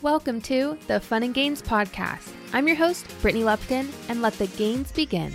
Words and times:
Welcome 0.00 0.40
to 0.42 0.78
the 0.86 1.00
Fun 1.00 1.24
and 1.24 1.34
Gains 1.34 1.60
Podcast. 1.60 2.32
I'm 2.52 2.68
your 2.68 2.76
host, 2.76 3.12
Brittany 3.20 3.42
Lupton, 3.42 3.90
and 4.08 4.22
let 4.22 4.34
the 4.34 4.46
games 4.46 4.92
begin. 4.92 5.34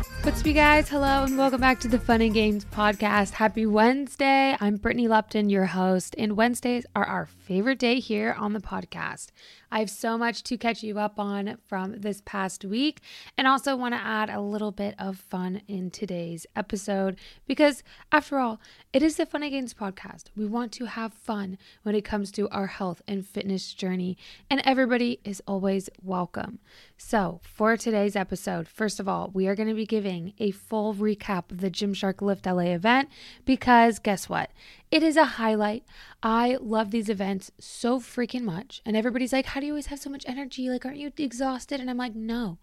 What's 0.00 0.40
up, 0.40 0.46
you 0.46 0.54
guys? 0.54 0.88
Hello, 0.88 1.24
and 1.24 1.36
welcome 1.36 1.60
back 1.60 1.78
to 1.80 1.88
the 1.88 1.98
Fun 1.98 2.22
and 2.22 2.32
Gains 2.32 2.64
Podcast. 2.64 3.32
Happy 3.32 3.66
Wednesday. 3.66 4.56
I'm 4.58 4.76
Brittany 4.76 5.08
Lupton, 5.08 5.50
your 5.50 5.66
host, 5.66 6.14
and 6.16 6.38
Wednesdays 6.38 6.86
are 6.96 7.04
our 7.04 7.26
favorite 7.26 7.78
day 7.78 8.00
here 8.00 8.34
on 8.38 8.54
the 8.54 8.60
podcast. 8.60 9.28
I 9.72 9.78
have 9.78 9.90
so 9.90 10.18
much 10.18 10.42
to 10.44 10.56
catch 10.56 10.82
you 10.82 10.98
up 10.98 11.18
on 11.18 11.58
from 11.66 12.00
this 12.00 12.22
past 12.24 12.64
week, 12.64 13.00
and 13.38 13.46
also 13.46 13.76
want 13.76 13.94
to 13.94 14.00
add 14.00 14.30
a 14.30 14.40
little 14.40 14.72
bit 14.72 14.94
of 14.98 15.16
fun 15.16 15.62
in 15.68 15.90
today's 15.90 16.46
episode 16.56 17.18
because, 17.46 17.82
after 18.10 18.38
all, 18.38 18.60
it 18.92 19.02
is 19.02 19.16
the 19.16 19.26
Fun 19.26 19.42
and 19.42 19.52
Gains 19.52 19.74
podcast. 19.74 20.24
We 20.34 20.46
want 20.46 20.72
to 20.72 20.86
have 20.86 21.12
fun 21.12 21.58
when 21.82 21.94
it 21.94 22.04
comes 22.04 22.32
to 22.32 22.48
our 22.48 22.66
health 22.66 23.02
and 23.06 23.26
fitness 23.26 23.72
journey, 23.74 24.16
and 24.48 24.62
everybody 24.64 25.20
is 25.24 25.42
always 25.46 25.88
welcome. 26.02 26.58
So, 26.96 27.40
for 27.42 27.76
today's 27.76 28.16
episode, 28.16 28.66
first 28.66 28.98
of 28.98 29.08
all, 29.08 29.30
we 29.32 29.46
are 29.46 29.54
going 29.54 29.68
to 29.68 29.74
be 29.74 29.86
giving 29.90 30.32
a 30.38 30.52
full 30.52 30.94
recap 30.94 31.50
of 31.50 31.60
the 31.60 31.68
Gymshark 31.68 32.22
Lift 32.22 32.46
LA 32.46 32.70
event 32.70 33.08
because 33.44 33.98
guess 33.98 34.28
what? 34.28 34.52
It 34.92 35.02
is 35.02 35.16
a 35.16 35.24
highlight. 35.24 35.82
I 36.22 36.58
love 36.60 36.92
these 36.92 37.08
events 37.08 37.50
so 37.58 37.98
freaking 37.98 38.42
much. 38.42 38.82
And 38.86 38.96
everybody's 38.96 39.32
like, 39.32 39.46
How 39.46 39.58
do 39.58 39.66
you 39.66 39.72
always 39.72 39.86
have 39.86 39.98
so 39.98 40.08
much 40.08 40.24
energy? 40.28 40.70
Like, 40.70 40.86
aren't 40.86 40.98
you 40.98 41.10
exhausted? 41.18 41.80
And 41.80 41.90
I'm 41.90 41.96
like, 41.96 42.14
No, 42.14 42.58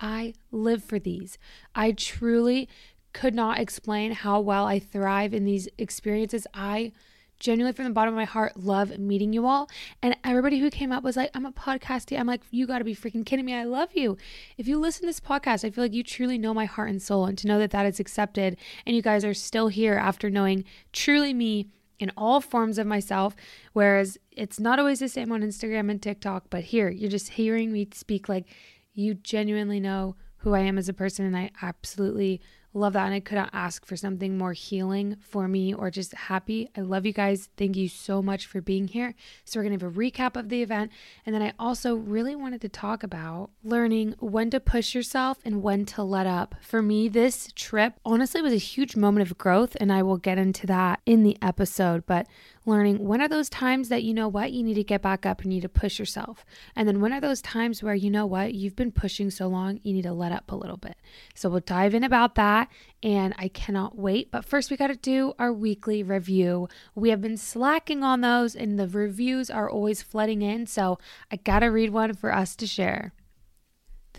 I 0.00 0.32
live 0.50 0.82
for 0.82 0.98
these. 0.98 1.36
I 1.74 1.92
truly 1.92 2.66
could 3.12 3.34
not 3.34 3.58
explain 3.58 4.12
how 4.12 4.40
well 4.40 4.64
I 4.64 4.78
thrive 4.78 5.34
in 5.34 5.44
these 5.44 5.68
experiences. 5.76 6.46
I 6.54 6.92
genuinely 7.40 7.74
from 7.74 7.86
the 7.86 7.90
bottom 7.90 8.14
of 8.14 8.18
my 8.18 8.24
heart 8.24 8.56
love 8.56 8.96
meeting 8.98 9.32
you 9.32 9.46
all. 9.46 9.68
And 10.02 10.16
everybody 10.22 10.60
who 10.60 10.70
came 10.70 10.92
up 10.92 11.02
was 11.02 11.16
like 11.16 11.30
i'm 11.34 11.46
a 11.46 11.52
podcastie 11.52 12.18
i'm 12.18 12.26
like 12.26 12.42
you 12.50 12.66
got 12.66 12.78
to 12.78 12.84
be 12.84 12.94
freaking 12.94 13.26
kidding 13.26 13.44
me. 13.44 13.54
I 13.54 13.64
love 13.64 13.90
you. 13.94 14.16
If 14.56 14.68
you 14.68 14.78
listen 14.78 15.02
to 15.02 15.06
this 15.06 15.20
podcast 15.20 15.64
i 15.64 15.70
feel 15.70 15.82
like 15.82 15.94
you 15.94 16.04
truly 16.04 16.38
know 16.38 16.54
my 16.54 16.66
heart 16.66 16.90
and 16.90 17.02
soul 17.02 17.26
and 17.26 17.36
to 17.38 17.48
know 17.48 17.58
that 17.58 17.72
that 17.72 17.86
is 17.86 17.98
accepted 17.98 18.56
and 18.86 18.94
you 18.94 19.02
guys 19.02 19.24
are 19.24 19.34
still 19.34 19.68
here 19.68 19.94
after 19.94 20.30
knowing 20.30 20.64
truly 20.92 21.34
me 21.34 21.68
in 21.98 22.10
all 22.16 22.40
forms 22.40 22.78
of 22.78 22.86
myself. 22.86 23.36
Whereas 23.74 24.16
it's 24.40 24.58
not 24.58 24.78
always 24.78 25.00
the 25.00 25.08
same 25.08 25.32
on 25.32 25.42
instagram 25.42 25.90
and 25.90 26.00
tiktok 26.00 26.44
but 26.48 26.64
here 26.64 26.88
you're 26.88 27.10
just 27.10 27.30
hearing 27.30 27.72
me 27.72 27.86
speak 27.92 28.28
like 28.28 28.46
you 28.94 29.14
genuinely 29.14 29.78
know 29.78 30.16
who 30.38 30.54
i 30.54 30.60
am 30.60 30.78
as 30.78 30.88
a 30.88 30.94
person 30.94 31.26
and 31.26 31.36
i 31.36 31.50
absolutely 31.62 32.40
Love 32.72 32.92
that. 32.92 33.06
And 33.06 33.14
I 33.14 33.20
couldn't 33.20 33.50
ask 33.52 33.84
for 33.84 33.96
something 33.96 34.38
more 34.38 34.52
healing 34.52 35.16
for 35.20 35.48
me 35.48 35.74
or 35.74 35.90
just 35.90 36.14
happy. 36.14 36.68
I 36.76 36.82
love 36.82 37.04
you 37.04 37.12
guys. 37.12 37.48
Thank 37.56 37.76
you 37.76 37.88
so 37.88 38.22
much 38.22 38.46
for 38.46 38.60
being 38.60 38.88
here. 38.88 39.14
So, 39.44 39.58
we're 39.58 39.64
going 39.64 39.78
to 39.78 39.84
have 39.84 39.96
a 39.96 39.98
recap 39.98 40.36
of 40.36 40.48
the 40.48 40.62
event. 40.62 40.92
And 41.26 41.34
then 41.34 41.42
I 41.42 41.52
also 41.58 41.96
really 41.96 42.36
wanted 42.36 42.60
to 42.60 42.68
talk 42.68 43.02
about 43.02 43.50
learning 43.64 44.14
when 44.20 44.50
to 44.50 44.60
push 44.60 44.94
yourself 44.94 45.38
and 45.44 45.62
when 45.62 45.84
to 45.86 46.02
let 46.02 46.26
up. 46.26 46.54
For 46.60 46.80
me, 46.80 47.08
this 47.08 47.50
trip 47.56 47.94
honestly 48.04 48.40
was 48.40 48.52
a 48.52 48.56
huge 48.56 48.96
moment 48.96 49.28
of 49.28 49.38
growth. 49.38 49.76
And 49.80 49.92
I 49.92 50.02
will 50.02 50.18
get 50.18 50.38
into 50.38 50.66
that 50.68 51.00
in 51.06 51.22
the 51.22 51.36
episode. 51.42 52.06
But 52.06 52.26
learning 52.66 53.04
when 53.06 53.20
are 53.20 53.28
those 53.28 53.48
times 53.48 53.88
that 53.88 54.02
you 54.02 54.12
know 54.14 54.28
what 54.28 54.52
you 54.52 54.62
need 54.62 54.74
to 54.74 54.84
get 54.84 55.02
back 55.02 55.24
up 55.24 55.42
and 55.42 55.52
you 55.52 55.56
need 55.56 55.62
to 55.62 55.68
push 55.68 55.98
yourself? 55.98 56.44
And 56.76 56.86
then 56.86 57.00
when 57.00 57.12
are 57.12 57.20
those 57.20 57.40
times 57.42 57.82
where 57.82 57.94
you 57.94 58.10
know 58.10 58.26
what 58.26 58.54
you've 58.54 58.76
been 58.76 58.92
pushing 58.92 59.30
so 59.30 59.46
long 59.48 59.80
you 59.82 59.92
need 59.92 60.02
to 60.02 60.12
let 60.12 60.32
up 60.32 60.50
a 60.50 60.56
little 60.56 60.76
bit? 60.76 60.96
So 61.34 61.48
we'll 61.48 61.60
dive 61.60 61.94
in 61.94 62.04
about 62.04 62.34
that 62.36 62.68
and 63.02 63.34
i 63.38 63.48
cannot 63.48 63.96
wait. 63.96 64.30
But 64.30 64.44
first 64.44 64.70
we 64.70 64.76
got 64.76 64.88
to 64.88 64.96
do 64.96 65.32
our 65.38 65.52
weekly 65.52 66.02
review. 66.02 66.68
We 66.94 67.10
have 67.10 67.20
been 67.20 67.36
slacking 67.36 68.02
on 68.02 68.20
those 68.20 68.54
and 68.54 68.78
the 68.78 68.88
reviews 68.88 69.50
are 69.50 69.68
always 69.68 70.02
flooding 70.02 70.42
in 70.42 70.66
so 70.66 70.98
i 71.30 71.36
gotta 71.36 71.70
read 71.70 71.90
one 71.90 72.14
for 72.14 72.34
us 72.34 72.56
to 72.56 72.66
share 72.66 73.12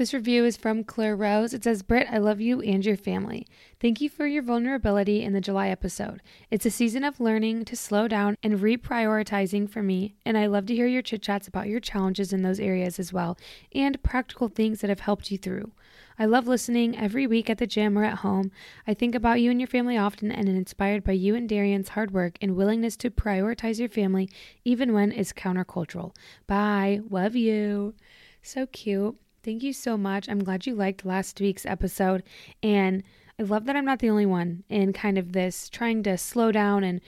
this 0.02 0.16
review 0.16 0.44
is 0.46 0.58
from 0.58 0.84
Claire 0.84 1.16
Rose. 1.16 1.54
It 1.54 1.64
says, 1.64 1.84
Britt, 1.84 2.08
I 2.10 2.18
love 2.18 2.42
you 2.42 2.60
and 2.60 2.84
your 2.84 2.98
family. 2.98 3.46
Thank 3.80 4.02
you 4.02 4.10
for 4.10 4.26
your 4.26 4.42
vulnerability 4.42 5.22
in 5.22 5.34
the 5.34 5.40
July 5.40 5.68
episode. 5.68 6.24
It's 6.50 6.66
a 6.66 6.72
season 6.72 7.04
of 7.04 7.20
learning 7.20 7.66
to 7.66 7.76
slow 7.76 8.08
down 8.08 8.36
and 8.42 8.58
reprioritizing 8.58 9.70
for 9.70 9.84
me, 9.84 10.16
and 10.26 10.40
I 10.40 10.48
love 10.48 10.66
to 10.66 10.76
hear 10.76 10.88
your 10.88 11.04
chit 11.04 11.22
chats 11.22 11.48
about 11.48 11.68
your 11.68 11.80
challenges 11.80 12.34
in 12.34 12.42
those 12.42 12.60
areas 12.60 12.98
as 12.98 13.14
well, 13.14 13.38
and 13.76 14.02
practical 14.02 14.48
things 14.48 14.82
that 14.82 14.90
have 14.90 15.02
helped 15.02 15.30
you 15.30 15.38
through. 15.38 15.72
I 16.18 16.26
love 16.26 16.48
listening 16.48 16.98
every 16.98 17.28
week 17.28 17.48
at 17.48 17.60
the 17.60 17.68
gym 17.68 17.96
or 17.96 18.04
at 18.04 18.18
home. 18.20 18.50
I 18.88 18.96
think 18.96 19.14
about 19.14 19.40
you 19.40 19.52
and 19.52 19.60
your 19.60 19.68
family 19.68 20.00
often 20.00 20.32
and 20.32 20.50
am 20.50 20.56
inspired 20.56 21.04
by 21.04 21.12
you 21.12 21.36
and 21.36 21.48
Darian's 21.48 21.90
hard 21.90 22.10
work 22.10 22.40
and 22.42 22.56
willingness 22.56 22.98
to 22.98 23.12
prioritize 23.12 23.78
your 23.78 23.88
family, 23.88 24.32
even 24.66 24.94
when 24.94 25.12
it's 25.12 25.32
countercultural. 25.32 26.16
Bye. 26.48 27.02
Love 27.08 27.36
you. 27.36 27.94
So 28.42 28.66
cute. 28.66 29.16
Thank 29.44 29.64
you 29.64 29.74
so 29.74 29.98
much. 29.98 30.30
I'm 30.30 30.44
glad 30.44 30.68
you 30.68 30.76
liked 30.76 31.04
last 31.04 31.40
week's 31.42 31.66
episode. 31.66 32.22
And 32.62 33.02
I 33.40 33.44
love 33.44 33.66
that 33.66 33.76
I'm 33.76 33.86
not 33.86 34.00
the 34.00 34.10
only 34.10 34.28
one 34.28 34.64
in 34.70 34.94
kind 34.94 35.18
of 35.18 35.34
this 35.34 35.68
trying 35.68 36.04
to 36.04 36.16
slow 36.18 36.52
down 36.52 36.84
and 36.84 37.02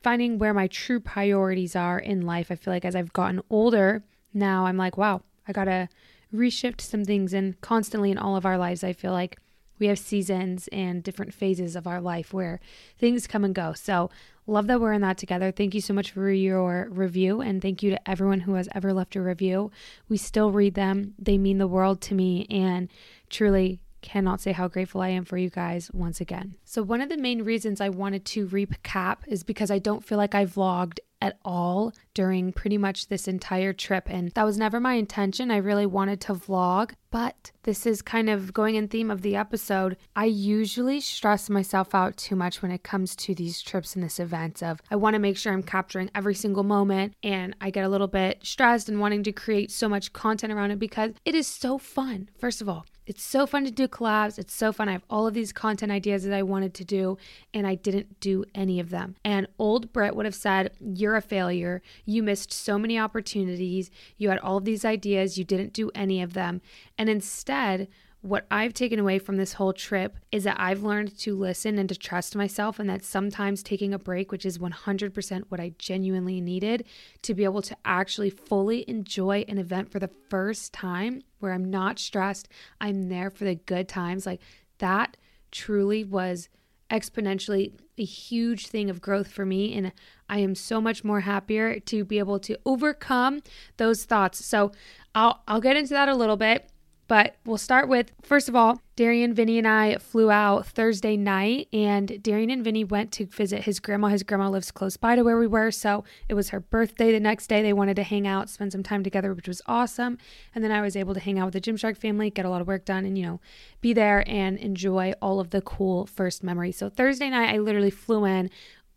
finding 0.00 0.38
where 0.38 0.54
my 0.54 0.68
true 0.68 1.00
priorities 1.00 1.74
are 1.74 1.98
in 1.98 2.24
life. 2.24 2.50
I 2.50 2.54
feel 2.54 2.72
like 2.72 2.84
as 2.84 2.94
I've 2.94 3.12
gotten 3.12 3.42
older, 3.50 4.04
now 4.32 4.66
I'm 4.66 4.76
like, 4.76 4.96
wow, 4.96 5.22
I 5.48 5.52
got 5.52 5.64
to 5.64 5.88
reshift 6.32 6.80
some 6.80 7.04
things. 7.04 7.34
And 7.34 7.60
constantly 7.60 8.12
in 8.12 8.18
all 8.18 8.36
of 8.36 8.46
our 8.46 8.56
lives, 8.56 8.84
I 8.84 8.92
feel 8.92 9.12
like 9.12 9.38
we 9.80 9.88
have 9.88 9.98
seasons 9.98 10.68
and 10.68 11.02
different 11.02 11.34
phases 11.34 11.74
of 11.74 11.88
our 11.88 12.00
life 12.00 12.32
where 12.32 12.60
things 12.98 13.26
come 13.26 13.44
and 13.44 13.54
go. 13.54 13.72
So 13.72 14.10
Love 14.50 14.66
that 14.66 14.80
we're 14.80 14.92
in 14.92 15.00
that 15.02 15.16
together. 15.16 15.52
Thank 15.52 15.76
you 15.76 15.80
so 15.80 15.94
much 15.94 16.10
for 16.10 16.28
your 16.28 16.88
review. 16.90 17.40
And 17.40 17.62
thank 17.62 17.84
you 17.84 17.90
to 17.90 18.10
everyone 18.10 18.40
who 18.40 18.54
has 18.54 18.68
ever 18.74 18.92
left 18.92 19.14
a 19.14 19.22
review. 19.22 19.70
We 20.08 20.16
still 20.16 20.50
read 20.50 20.74
them, 20.74 21.14
they 21.20 21.38
mean 21.38 21.58
the 21.58 21.68
world 21.68 22.00
to 22.02 22.16
me. 22.16 22.48
And 22.50 22.88
truly, 23.28 23.78
cannot 24.02 24.40
say 24.40 24.50
how 24.50 24.66
grateful 24.66 25.02
I 25.02 25.10
am 25.10 25.24
for 25.24 25.38
you 25.38 25.50
guys 25.50 25.88
once 25.92 26.20
again. 26.20 26.56
So, 26.64 26.82
one 26.82 27.00
of 27.00 27.08
the 27.08 27.16
main 27.16 27.42
reasons 27.42 27.80
I 27.80 27.90
wanted 27.90 28.24
to 28.24 28.48
recap 28.48 29.18
is 29.28 29.44
because 29.44 29.70
I 29.70 29.78
don't 29.78 30.04
feel 30.04 30.18
like 30.18 30.34
I 30.34 30.46
vlogged 30.46 30.98
at 31.20 31.38
all 31.44 31.92
during 32.14 32.52
pretty 32.52 32.78
much 32.78 33.08
this 33.08 33.28
entire 33.28 33.72
trip. 33.72 34.08
And 34.10 34.30
that 34.32 34.44
was 34.44 34.58
never 34.58 34.80
my 34.80 34.94
intention. 34.94 35.50
I 35.50 35.58
really 35.58 35.86
wanted 35.86 36.20
to 36.22 36.34
vlog, 36.34 36.92
but 37.10 37.50
this 37.62 37.86
is 37.86 38.02
kind 38.02 38.28
of 38.28 38.52
going 38.52 38.74
in 38.74 38.88
theme 38.88 39.10
of 39.10 39.22
the 39.22 39.36
episode. 39.36 39.96
I 40.16 40.24
usually 40.24 41.00
stress 41.00 41.50
myself 41.50 41.94
out 41.94 42.16
too 42.16 42.36
much 42.36 42.62
when 42.62 42.70
it 42.70 42.82
comes 42.82 43.14
to 43.16 43.34
these 43.34 43.60
trips 43.60 43.94
and 43.94 44.04
this 44.04 44.18
event 44.18 44.62
of 44.62 44.80
I 44.90 44.96
want 44.96 45.14
to 45.14 45.20
make 45.20 45.36
sure 45.36 45.52
I'm 45.52 45.62
capturing 45.62 46.10
every 46.14 46.34
single 46.34 46.64
moment 46.64 47.14
and 47.22 47.54
I 47.60 47.70
get 47.70 47.84
a 47.84 47.88
little 47.88 48.08
bit 48.08 48.40
stressed 48.42 48.88
and 48.88 49.00
wanting 49.00 49.22
to 49.24 49.32
create 49.32 49.70
so 49.70 49.88
much 49.88 50.12
content 50.12 50.52
around 50.52 50.70
it 50.70 50.78
because 50.78 51.12
it 51.24 51.34
is 51.34 51.46
so 51.46 51.78
fun. 51.78 52.28
First 52.38 52.60
of 52.60 52.68
all, 52.68 52.86
it's 53.10 53.24
so 53.24 53.44
fun 53.44 53.64
to 53.64 53.72
do 53.72 53.88
collabs. 53.88 54.38
It's 54.38 54.54
so 54.54 54.72
fun. 54.72 54.88
I 54.88 54.92
have 54.92 55.02
all 55.10 55.26
of 55.26 55.34
these 55.34 55.52
content 55.52 55.90
ideas 55.90 56.22
that 56.22 56.32
I 56.32 56.44
wanted 56.44 56.74
to 56.74 56.84
do, 56.84 57.18
and 57.52 57.66
I 57.66 57.74
didn't 57.74 58.20
do 58.20 58.44
any 58.54 58.78
of 58.78 58.90
them. 58.90 59.16
And 59.24 59.48
old 59.58 59.92
Britt 59.92 60.14
would 60.14 60.26
have 60.26 60.34
said, 60.34 60.70
You're 60.78 61.09
a 61.16 61.22
failure. 61.22 61.82
You 62.04 62.22
missed 62.22 62.52
so 62.52 62.78
many 62.78 62.98
opportunities. 62.98 63.90
You 64.16 64.28
had 64.28 64.38
all 64.38 64.58
of 64.58 64.64
these 64.64 64.84
ideas. 64.84 65.38
You 65.38 65.44
didn't 65.44 65.72
do 65.72 65.90
any 65.94 66.22
of 66.22 66.32
them. 66.32 66.60
And 66.98 67.08
instead, 67.08 67.88
what 68.22 68.46
I've 68.50 68.74
taken 68.74 68.98
away 68.98 69.18
from 69.18 69.38
this 69.38 69.54
whole 69.54 69.72
trip 69.72 70.18
is 70.30 70.44
that 70.44 70.60
I've 70.60 70.82
learned 70.82 71.16
to 71.20 71.34
listen 71.34 71.78
and 71.78 71.88
to 71.88 71.94
trust 71.94 72.36
myself, 72.36 72.78
and 72.78 72.90
that 72.90 73.02
sometimes 73.02 73.62
taking 73.62 73.94
a 73.94 73.98
break, 73.98 74.30
which 74.30 74.44
is 74.44 74.58
100% 74.58 75.44
what 75.48 75.60
I 75.60 75.72
genuinely 75.78 76.40
needed 76.40 76.84
to 77.22 77.32
be 77.32 77.44
able 77.44 77.62
to 77.62 77.76
actually 77.84 78.28
fully 78.28 78.84
enjoy 78.88 79.46
an 79.48 79.56
event 79.56 79.90
for 79.90 79.98
the 79.98 80.10
first 80.28 80.74
time 80.74 81.22
where 81.38 81.52
I'm 81.52 81.70
not 81.70 81.98
stressed, 81.98 82.48
I'm 82.78 83.08
there 83.08 83.30
for 83.30 83.44
the 83.44 83.54
good 83.54 83.88
times. 83.88 84.26
Like 84.26 84.42
that 84.78 85.16
truly 85.50 86.04
was 86.04 86.50
exponentially 86.90 87.72
a 87.98 88.04
huge 88.04 88.66
thing 88.66 88.90
of 88.90 89.00
growth 89.00 89.28
for 89.28 89.46
me 89.46 89.74
and 89.74 89.92
I 90.28 90.38
am 90.38 90.54
so 90.54 90.80
much 90.80 91.04
more 91.04 91.20
happier 91.20 91.80
to 91.80 92.04
be 92.04 92.18
able 92.18 92.38
to 92.40 92.58
overcome 92.64 93.42
those 93.76 94.04
thoughts. 94.04 94.44
So 94.44 94.72
I'll 95.14 95.42
I'll 95.48 95.60
get 95.60 95.76
into 95.76 95.90
that 95.90 96.08
a 96.08 96.14
little 96.14 96.36
bit. 96.36 96.70
But 97.10 97.34
we'll 97.44 97.58
start 97.58 97.88
with 97.88 98.12
first 98.22 98.48
of 98.48 98.54
all, 98.54 98.80
Darian, 98.94 99.34
Vinny, 99.34 99.58
and 99.58 99.66
I 99.66 99.96
flew 99.96 100.30
out 100.30 100.64
Thursday 100.64 101.16
night, 101.16 101.66
and 101.72 102.22
Darian 102.22 102.50
and 102.50 102.62
Vinny 102.62 102.84
went 102.84 103.10
to 103.14 103.26
visit 103.26 103.64
his 103.64 103.80
grandma. 103.80 104.06
His 104.06 104.22
grandma 104.22 104.48
lives 104.48 104.70
close 104.70 104.96
by 104.96 105.16
to 105.16 105.24
where 105.24 105.36
we 105.36 105.48
were, 105.48 105.72
so 105.72 106.04
it 106.28 106.34
was 106.34 106.50
her 106.50 106.60
birthday 106.60 107.10
the 107.10 107.18
next 107.18 107.48
day. 107.48 107.62
They 107.62 107.72
wanted 107.72 107.96
to 107.96 108.04
hang 108.04 108.28
out, 108.28 108.48
spend 108.48 108.70
some 108.70 108.84
time 108.84 109.02
together, 109.02 109.34
which 109.34 109.48
was 109.48 109.60
awesome. 109.66 110.18
And 110.54 110.62
then 110.62 110.70
I 110.70 110.82
was 110.82 110.94
able 110.94 111.14
to 111.14 111.18
hang 111.18 111.36
out 111.36 111.46
with 111.46 111.54
the 111.54 111.60
Gymshark 111.60 111.96
family, 111.96 112.30
get 112.30 112.44
a 112.44 112.48
lot 112.48 112.60
of 112.60 112.68
work 112.68 112.84
done, 112.84 113.04
and 113.04 113.18
you 113.18 113.26
know, 113.26 113.40
be 113.80 113.92
there 113.92 114.22
and 114.28 114.56
enjoy 114.58 115.12
all 115.20 115.40
of 115.40 115.50
the 115.50 115.62
cool 115.62 116.06
first 116.06 116.44
memories. 116.44 116.76
So 116.76 116.88
Thursday 116.88 117.28
night, 117.28 117.52
I 117.52 117.58
literally 117.58 117.90
flew 117.90 118.24
in, 118.24 118.50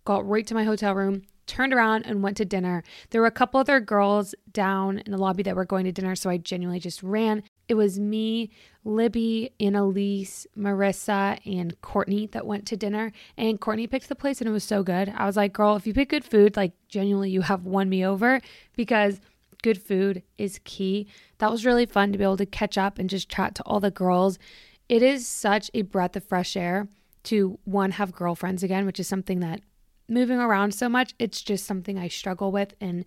got 0.06 0.24
right 0.30 0.46
to 0.46 0.54
my 0.54 0.66
hotel 0.66 0.94
room, 0.94 1.24
turned 1.48 1.74
around 1.74 2.06
and 2.06 2.22
went 2.22 2.38
to 2.38 2.46
dinner. 2.46 2.84
There 3.10 3.22
were 3.22 3.28
a 3.28 3.32
couple 3.32 3.60
other 3.60 3.80
girls 3.80 4.36
down 4.52 5.00
in 5.00 5.12
the 5.12 5.18
lobby 5.18 5.44
that 5.44 5.56
were 5.56 5.66
going 5.66 5.86
to 5.86 5.92
dinner, 5.92 6.16
so 6.16 6.30
I 6.30 6.38
genuinely 6.38 6.80
just 6.80 7.02
ran 7.02 7.42
it 7.68 7.76
was 7.76 8.00
me, 8.00 8.50
Libby, 8.84 9.52
Annalise, 9.60 10.46
Marissa, 10.58 11.40
and 11.46 11.80
Courtney 11.82 12.28
that 12.28 12.46
went 12.46 12.66
to 12.68 12.78
dinner. 12.78 13.12
And 13.38 13.60
Courtney 13.60 13.88
picked 13.88 14.10
the 14.10 14.16
place 14.16 14.42
and 14.42 14.50
it 14.50 14.54
was 14.54 14.64
so 14.64 14.84
good. 14.84 15.14
I 15.16 15.26
was 15.26 15.38
like, 15.38 15.54
girl, 15.54 15.76
if 15.76 15.88
you 15.88 15.94
pick 15.94 16.10
good 16.10 16.26
food, 16.26 16.58
like 16.58 16.74
genuinely, 16.90 17.30
you 17.30 17.42
have 17.42 17.66
won 17.66 17.90
me 17.90 18.06
over 18.06 18.42
because 18.76 19.22
good 19.62 19.82
food 19.82 20.24
is 20.38 20.60
key. 20.66 21.08
That 21.38 21.52
was 21.52 21.66
really 21.66 21.86
fun 21.86 22.12
to 22.12 22.18
be 22.18 22.24
able 22.24 22.38
to 22.38 22.46
catch 22.46 22.78
up 22.78 23.00
and 23.00 23.10
just 23.10 23.30
chat 23.30 23.56
to 23.56 23.64
all 23.64 23.80
the 23.80 23.92
girls. 23.92 24.38
It 24.90 25.02
is 25.02 25.28
such 25.28 25.72
a 25.74 25.84
breath 25.84 26.16
of 26.16 26.24
fresh 26.26 26.58
air 26.58 26.90
to 27.24 27.58
one, 27.64 27.92
have 27.92 28.12
girlfriends 28.12 28.64
again, 28.64 28.86
which 28.86 29.00
is 29.00 29.08
something 29.08 29.40
that 29.40 29.62
moving 30.10 30.38
around 30.38 30.74
so 30.74 30.90
much, 30.90 31.14
it's 31.18 31.42
just 31.42 31.66
something 31.66 31.98
I 31.98 32.10
struggle 32.10 32.52
with. 32.52 32.74
And 32.82 33.06